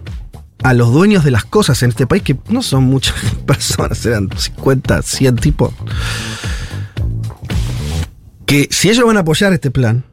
a 0.64 0.74
los 0.74 0.92
dueños 0.92 1.22
de 1.22 1.30
las 1.30 1.44
cosas 1.44 1.80
en 1.84 1.90
este 1.90 2.08
país, 2.08 2.24
que 2.24 2.36
no 2.48 2.64
son 2.64 2.82
muchas 2.82 3.14
personas, 3.46 4.04
eran 4.04 4.28
50, 4.36 5.00
100 5.00 5.36
tipos, 5.36 5.72
que 8.46 8.66
si 8.72 8.90
ellos 8.90 9.06
van 9.06 9.18
a 9.18 9.20
apoyar 9.20 9.52
este 9.52 9.70
plan, 9.70 10.04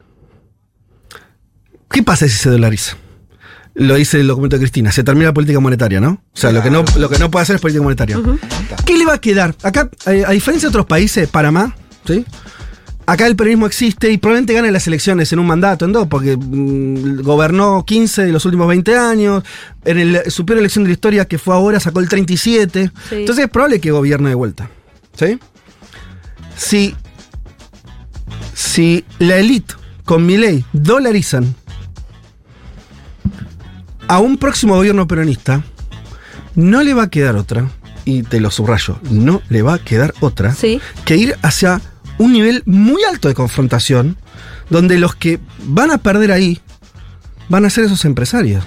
¿qué 1.90 2.04
pasa 2.04 2.28
si 2.28 2.36
se 2.36 2.50
dolariza? 2.50 2.96
Lo 3.74 3.96
dice 3.96 4.20
el 4.20 4.28
documento 4.28 4.56
de 4.56 4.60
Cristina, 4.60 4.92
se 4.92 5.02
termina 5.02 5.26
la 5.26 5.34
política 5.34 5.58
monetaria, 5.58 6.00
¿no? 6.00 6.22
O 6.32 6.36
sea, 6.36 6.52
lo, 6.52 6.62
que 6.62 6.70
no, 6.70 6.84
lo 6.96 7.08
que 7.08 7.18
no 7.18 7.30
puede 7.30 7.42
hacer 7.42 7.56
es 7.56 7.62
política 7.62 7.82
monetaria. 7.82 8.20
¿Qué 8.86 8.96
le 8.96 9.04
va 9.04 9.14
a 9.14 9.18
quedar? 9.18 9.54
Acá, 9.64 9.90
eh, 10.06 10.22
a 10.24 10.30
diferencia 10.30 10.68
de 10.68 10.70
otros 10.70 10.86
países, 10.86 11.28
Panamá, 11.28 11.74
¿sí? 12.06 12.24
Acá 13.06 13.26
el 13.26 13.36
peronismo 13.36 13.66
existe 13.66 14.10
y 14.10 14.16
probablemente 14.16 14.54
gane 14.54 14.70
las 14.70 14.86
elecciones 14.86 15.30
en 15.32 15.38
un 15.38 15.46
mandato, 15.46 15.84
en 15.84 15.92
dos, 15.92 16.06
porque 16.08 16.36
mm, 16.36 17.20
gobernó 17.22 17.84
15 17.84 18.26
de 18.26 18.32
los 18.32 18.44
últimos 18.46 18.66
20 18.68 18.96
años. 18.96 19.42
En 19.84 19.98
el, 19.98 20.30
su 20.30 20.46
peor 20.46 20.60
elección 20.60 20.84
de 20.84 20.88
la 20.88 20.94
historia, 20.94 21.24
que 21.26 21.36
fue 21.36 21.54
ahora, 21.54 21.80
sacó 21.80 22.00
el 22.00 22.08
37. 22.08 22.90
Sí. 23.08 23.14
Entonces 23.16 23.44
es 23.44 23.50
probable 23.50 23.80
que 23.80 23.90
gobierne 23.90 24.30
de 24.30 24.34
vuelta. 24.34 24.70
¿Sí? 25.16 25.38
Si, 26.56 26.94
si 28.54 29.04
la 29.18 29.36
élite 29.36 29.74
con 30.04 30.24
mi 30.24 30.38
ley 30.38 30.64
dolarizan 30.72 31.54
a 34.08 34.18
un 34.18 34.36
próximo 34.38 34.76
gobierno 34.76 35.06
peronista, 35.08 35.62
no 36.54 36.82
le 36.82 36.94
va 36.94 37.04
a 37.04 37.10
quedar 37.10 37.36
otra, 37.36 37.68
y 38.04 38.22
te 38.22 38.40
lo 38.40 38.50
subrayo, 38.50 38.98
no 39.10 39.42
le 39.48 39.62
va 39.62 39.74
a 39.74 39.78
quedar 39.78 40.14
otra, 40.20 40.54
Sí. 40.54 40.80
que 41.04 41.16
ir 41.16 41.36
hacia 41.42 41.80
un 42.18 42.32
nivel 42.32 42.62
muy 42.66 43.02
alto 43.04 43.28
de 43.28 43.34
confrontación, 43.34 44.16
donde 44.70 44.98
los 44.98 45.14
que 45.14 45.40
van 45.64 45.90
a 45.90 45.98
perder 45.98 46.32
ahí 46.32 46.60
van 47.48 47.64
a 47.64 47.70
ser 47.70 47.84
esos 47.84 48.04
empresarios. 48.04 48.64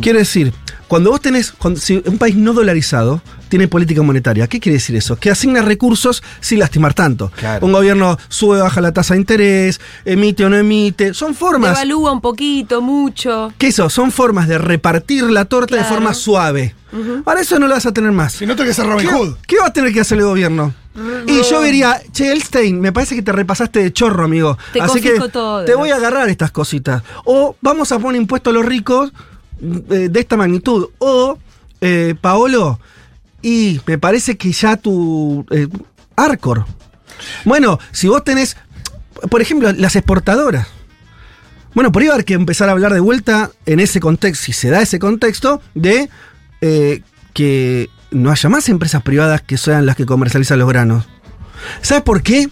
Quiere 0.00 0.20
decir, 0.20 0.52
cuando 0.88 1.10
vos 1.10 1.20
tenés, 1.20 1.52
cuando- 1.52 1.80
si 1.80 2.02
un 2.06 2.18
país 2.18 2.34
no 2.36 2.52
dolarizado 2.54 3.22
tiene 3.48 3.68
política 3.68 4.02
monetaria, 4.02 4.46
¿qué 4.46 4.60
quiere 4.60 4.74
decir 4.74 4.96
eso? 4.96 5.16
Que 5.16 5.30
asigna 5.30 5.62
recursos 5.62 6.22
sin 6.40 6.58
lastimar 6.58 6.94
tanto. 6.94 7.32
Claro. 7.36 7.66
Un 7.66 7.72
gobierno 7.72 8.18
sube 8.28 8.60
o 8.60 8.62
baja 8.64 8.80
la 8.80 8.92
tasa 8.92 9.14
de 9.14 9.20
interés, 9.20 9.80
emite 10.04 10.44
o 10.44 10.48
no 10.48 10.56
emite, 10.56 11.14
son 11.14 11.34
formas... 11.34 11.70
Devalúa 11.72 12.12
un 12.12 12.20
poquito, 12.20 12.80
mucho. 12.80 13.52
¿Qué 13.58 13.68
eso? 13.68 13.90
Son 13.90 14.12
formas 14.12 14.48
de 14.48 14.58
repartir 14.58 15.24
la 15.24 15.44
torta 15.46 15.76
de 15.76 15.84
forma 15.84 16.14
suave. 16.14 16.74
Ahora 17.26 17.40
eso 17.40 17.58
no 17.58 17.66
lo 17.68 17.74
vas 17.74 17.84
a 17.86 17.92
tener 17.92 18.12
más. 18.12 18.32
Si 18.32 18.46
no, 18.46 18.56
tenés 18.56 18.70
que 18.70 18.82
ser 18.82 18.90
Robin 18.90 19.06
¿Qué, 19.06 19.14
Hood. 19.14 19.34
qué 19.46 19.56
va 19.58 19.66
a 19.66 19.72
tener 19.72 19.92
que 19.92 20.00
hacer 20.00 20.18
el 20.18 20.24
gobierno? 20.24 20.72
Y 21.26 21.42
yo 21.48 21.62
diría, 21.62 22.00
che, 22.12 22.32
Elstein, 22.32 22.80
me 22.80 22.92
parece 22.92 23.14
que 23.14 23.22
te 23.22 23.30
repasaste 23.30 23.80
de 23.80 23.92
chorro, 23.92 24.24
amigo. 24.24 24.58
Te 24.72 24.80
Así 24.80 25.00
que 25.00 25.10
confisco 25.10 25.28
todo. 25.28 25.64
te 25.64 25.74
voy 25.74 25.90
a 25.90 25.96
agarrar 25.96 26.28
estas 26.28 26.50
cositas. 26.50 27.02
O 27.24 27.54
vamos 27.60 27.92
a 27.92 27.98
poner 27.98 28.20
impuesto 28.20 28.50
a 28.50 28.52
los 28.52 28.64
ricos 28.64 29.12
eh, 29.62 30.08
de 30.10 30.20
esta 30.20 30.36
magnitud. 30.36 30.88
O, 30.98 31.38
eh, 31.80 32.14
Paolo, 32.20 32.80
y 33.42 33.80
me 33.86 33.98
parece 33.98 34.36
que 34.36 34.52
ya 34.52 34.76
tu 34.76 35.46
eh, 35.50 35.68
Arcor. 36.16 36.66
Bueno, 37.44 37.78
si 37.92 38.08
vos 38.08 38.22
tenés, 38.24 38.56
por 39.30 39.40
ejemplo, 39.40 39.72
las 39.72 39.96
exportadoras. 39.96 40.66
Bueno, 41.74 41.92
por 41.92 42.02
ahí 42.02 42.08
va 42.08 42.14
a 42.14 42.16
haber 42.16 42.24
que 42.24 42.34
empezar 42.34 42.68
a 42.68 42.72
hablar 42.72 42.92
de 42.94 43.00
vuelta 43.00 43.50
en 43.66 43.78
ese 43.80 44.00
contexto, 44.00 44.44
si 44.46 44.52
se 44.52 44.70
da 44.70 44.80
ese 44.82 44.98
contexto, 44.98 45.60
de 45.74 46.08
eh, 46.60 47.02
que 47.34 47.88
no 48.10 48.30
haya 48.30 48.48
más 48.48 48.68
empresas 48.68 49.02
privadas 49.02 49.42
que 49.42 49.58
sean 49.58 49.86
las 49.86 49.94
que 49.96 50.06
comercializan 50.06 50.58
los 50.58 50.68
granos. 50.68 51.06
¿Sabes 51.82 52.02
por 52.04 52.22
qué? 52.22 52.48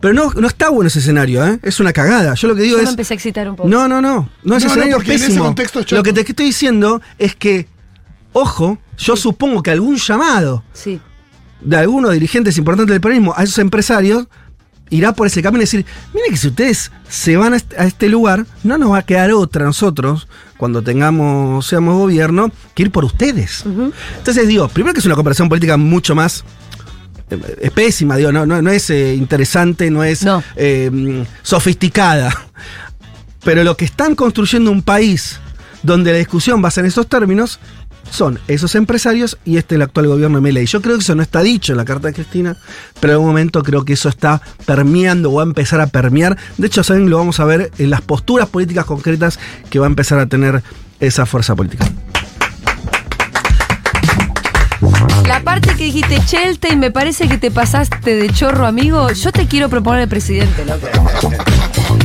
Pero 0.00 0.12
no, 0.12 0.30
no 0.32 0.46
está 0.48 0.68
bueno 0.68 0.88
ese 0.88 0.98
escenario, 0.98 1.46
¿eh? 1.46 1.58
Es 1.62 1.80
una 1.80 1.92
cagada. 1.92 2.34
Yo 2.34 2.48
lo 2.48 2.54
que 2.56 2.62
digo 2.62 2.76
Yo 2.76 2.82
me 2.82 2.84
es. 2.84 2.90
empecé 2.90 3.14
a 3.14 3.16
excitar 3.16 3.48
un 3.48 3.56
poco. 3.56 3.68
No, 3.68 3.88
no, 3.88 4.02
no. 4.02 4.28
No, 4.42 4.56
ese 4.56 4.66
No, 4.66 4.68
no, 4.68 4.72
escenario 4.72 4.96
porque 4.96 5.10
en 5.12 5.16
ese 5.16 5.26
pésimo. 5.28 5.44
contexto 5.44 5.80
es 5.80 5.92
Lo 5.92 6.02
que 6.02 6.12
te 6.12 6.20
estoy 6.20 6.46
diciendo 6.46 7.00
es 7.18 7.34
que, 7.34 7.66
ojo, 8.38 8.78
yo 8.98 9.16
supongo 9.16 9.62
que 9.62 9.70
algún 9.70 9.96
llamado 9.96 10.62
Sí. 10.72 11.00
de 11.60 11.76
algunos 11.76 12.12
dirigentes 12.12 12.58
importantes 12.58 12.92
del 12.92 13.00
peronismo 13.00 13.32
a 13.36 13.42
esos 13.44 13.58
empresarios 13.58 14.26
irá 14.90 15.12
por 15.12 15.26
ese 15.26 15.42
camino 15.42 15.62
y 15.62 15.64
decir, 15.64 15.84
miren 16.14 16.30
que 16.30 16.36
si 16.36 16.48
ustedes 16.48 16.92
se 17.08 17.36
van 17.36 17.54
a 17.54 17.56
este, 17.56 17.76
a 17.80 17.86
este 17.86 18.08
lugar, 18.08 18.46
no 18.62 18.78
nos 18.78 18.92
va 18.92 18.98
a 18.98 19.02
quedar 19.02 19.32
otra 19.32 19.64
nosotros, 19.64 20.28
cuando 20.58 20.80
tengamos, 20.82 21.66
seamos 21.66 21.96
gobierno, 21.98 22.52
que 22.74 22.84
ir 22.84 22.90
por 22.92 23.04
ustedes. 23.04 23.64
Entonces 24.18 24.46
digo, 24.46 24.68
primero 24.68 24.92
que 24.94 25.00
es 25.00 25.06
una 25.06 25.14
cooperación 25.16 25.48
política 25.48 25.76
mucho 25.76 26.14
más 26.14 26.44
eh, 27.30 27.56
es 27.62 27.70
pésima, 27.72 28.16
digo, 28.16 28.30
no, 28.30 28.46
no, 28.46 28.62
no 28.62 28.70
es 28.70 28.88
eh, 28.90 29.14
interesante, 29.16 29.90
no 29.90 30.04
es 30.04 30.22
No. 30.24 30.42
eh, 30.54 31.24
sofisticada. 31.42 32.32
Pero 33.44 33.64
lo 33.64 33.76
que 33.76 33.84
están 33.86 34.14
construyendo 34.14 34.70
un 34.70 34.82
país 34.82 35.40
donde 35.82 36.12
la 36.12 36.18
discusión 36.18 36.62
va 36.62 36.68
a 36.68 36.70
ser 36.70 36.84
en 36.84 36.88
esos 36.88 37.08
términos 37.08 37.58
son 38.10 38.38
esos 38.48 38.74
empresarios 38.74 39.38
y 39.44 39.56
este 39.56 39.74
el 39.74 39.82
actual 39.82 40.06
gobierno 40.08 40.38
de 40.38 40.42
Milei. 40.42 40.66
Yo 40.66 40.80
creo 40.80 40.96
que 40.96 41.02
eso 41.02 41.14
no 41.14 41.22
está 41.22 41.42
dicho 41.42 41.72
en 41.72 41.78
la 41.78 41.84
carta 41.84 42.08
de 42.08 42.14
Cristina, 42.14 42.56
pero 43.00 43.12
en 43.12 43.14
algún 43.14 43.28
momento 43.28 43.62
creo 43.62 43.84
que 43.84 43.94
eso 43.94 44.08
está 44.08 44.40
permeando 44.64 45.30
o 45.30 45.34
va 45.34 45.42
a 45.42 45.46
empezar 45.46 45.80
a 45.80 45.86
permear. 45.86 46.36
De 46.56 46.66
hecho, 46.66 46.82
saben, 46.82 47.10
lo 47.10 47.18
vamos 47.18 47.40
a 47.40 47.44
ver 47.44 47.70
en 47.78 47.90
las 47.90 48.02
posturas 48.02 48.48
políticas 48.48 48.84
concretas 48.84 49.38
que 49.70 49.78
va 49.78 49.86
a 49.86 49.88
empezar 49.90 50.18
a 50.18 50.26
tener 50.26 50.62
esa 51.00 51.26
fuerza 51.26 51.54
política. 51.54 51.86
La 55.36 55.42
parte 55.42 55.74
que 55.76 55.84
dijiste, 55.84 56.18
Chelten, 56.24 56.78
me 56.78 56.90
parece 56.90 57.28
que 57.28 57.36
te 57.36 57.50
pasaste 57.50 58.16
de 58.16 58.30
chorro, 58.30 58.66
amigo. 58.66 59.12
Yo 59.12 59.32
te 59.32 59.46
quiero 59.46 59.68
proponer 59.68 60.00
al 60.04 60.08
presidente, 60.08 60.64
loco. 60.64 60.86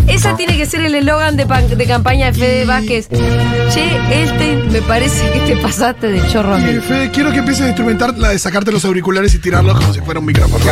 Esa 0.06 0.36
tiene 0.36 0.58
que 0.58 0.66
ser 0.66 0.82
el 0.82 0.94
eslogan 0.96 1.38
de, 1.38 1.48
campaña 1.88 2.26
de 2.26 2.34
Fede 2.34 2.66
Vázquez. 2.66 3.08
Che, 3.08 4.22
Elten, 4.22 4.70
me 4.70 4.82
parece 4.82 5.32
que 5.32 5.40
te 5.40 5.56
pasaste 5.56 6.08
de 6.08 6.28
chorro, 6.28 6.60
Y. 6.60 6.82
Fede, 6.82 7.10
quiero 7.12 7.32
que 7.32 7.38
empieces 7.38 7.64
a 7.64 7.68
instrumentar 7.68 8.18
la 8.18 8.32
de 8.32 8.38
sacarte 8.38 8.70
los 8.70 8.84
auriculares 8.84 9.34
y 9.34 9.40
tirarlos 9.40 9.80
como 9.80 9.94
si 9.94 10.02
fuera 10.02 10.20
un 10.20 10.26
micrófono. 10.26 10.66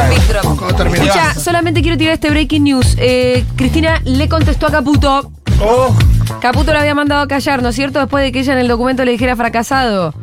Cuando 0.57 0.75
termine. 0.75 1.05
Escucha, 1.05 1.35
solamente 1.35 1.81
quiero 1.81 1.97
tirar 1.97 2.15
este 2.15 2.29
breaking 2.29 2.65
news. 2.65 2.97
Eh, 2.99 3.45
Cristina 3.55 4.01
le 4.03 4.27
contestó 4.27 4.67
a 4.67 4.71
Caputo. 4.71 5.31
Oh, 5.61 5.95
Caputo 6.41 6.73
la 6.73 6.81
había 6.81 6.93
mandado 6.93 7.21
a 7.21 7.27
callar, 7.29 7.63
¿no 7.63 7.69
es 7.69 7.75
cierto? 7.75 7.99
Después 7.99 8.21
de 8.21 8.33
que 8.33 8.41
ella 8.41 8.51
en 8.51 8.59
el 8.59 8.67
documento 8.67 9.05
le 9.05 9.11
dijera 9.11 9.37
fracasado. 9.37 10.13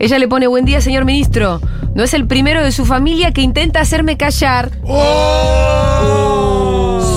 Ella 0.00 0.18
le 0.18 0.26
pone, 0.26 0.48
buen 0.48 0.64
día, 0.64 0.80
señor 0.80 1.04
ministro. 1.04 1.60
No 1.96 2.04
es 2.04 2.12
el 2.12 2.26
primero 2.26 2.62
de 2.62 2.70
su 2.72 2.84
familia 2.84 3.32
que 3.32 3.40
intenta 3.40 3.80
hacerme 3.80 4.18
callar. 4.18 4.70
¡Oh! 4.84 6.20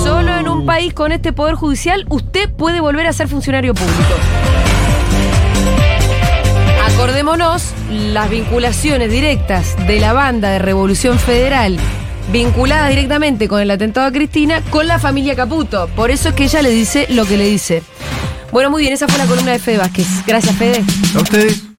Solo 0.02 0.34
en 0.38 0.48
un 0.48 0.64
país 0.64 0.94
con 0.94 1.12
este 1.12 1.34
poder 1.34 1.54
judicial, 1.54 2.06
usted 2.08 2.48
puede 2.48 2.80
volver 2.80 3.06
a 3.06 3.12
ser 3.12 3.28
funcionario 3.28 3.74
público. 3.74 4.14
Acordémonos 6.94 7.74
las 7.90 8.30
vinculaciones 8.30 9.10
directas 9.10 9.76
de 9.86 10.00
la 10.00 10.14
banda 10.14 10.48
de 10.48 10.58
Revolución 10.58 11.18
Federal 11.18 11.78
vinculadas 12.32 12.88
directamente 12.88 13.48
con 13.48 13.60
el 13.60 13.70
atentado 13.70 14.06
a 14.06 14.12
Cristina 14.12 14.62
con 14.70 14.86
la 14.86 14.98
familia 14.98 15.36
Caputo. 15.36 15.88
Por 15.94 16.10
eso 16.10 16.30
es 16.30 16.34
que 16.34 16.44
ella 16.44 16.62
le 16.62 16.70
dice 16.70 17.06
lo 17.10 17.26
que 17.26 17.36
le 17.36 17.44
dice. 17.44 17.82
Bueno, 18.50 18.70
muy 18.70 18.80
bien, 18.80 18.94
esa 18.94 19.06
fue 19.08 19.18
la 19.18 19.26
columna 19.26 19.52
de 19.52 19.58
Fede 19.58 19.76
Vázquez. 19.76 20.06
Gracias, 20.26 20.56
Fede. 20.56 20.82
¿A 21.14 21.18
ustedes? 21.18 21.64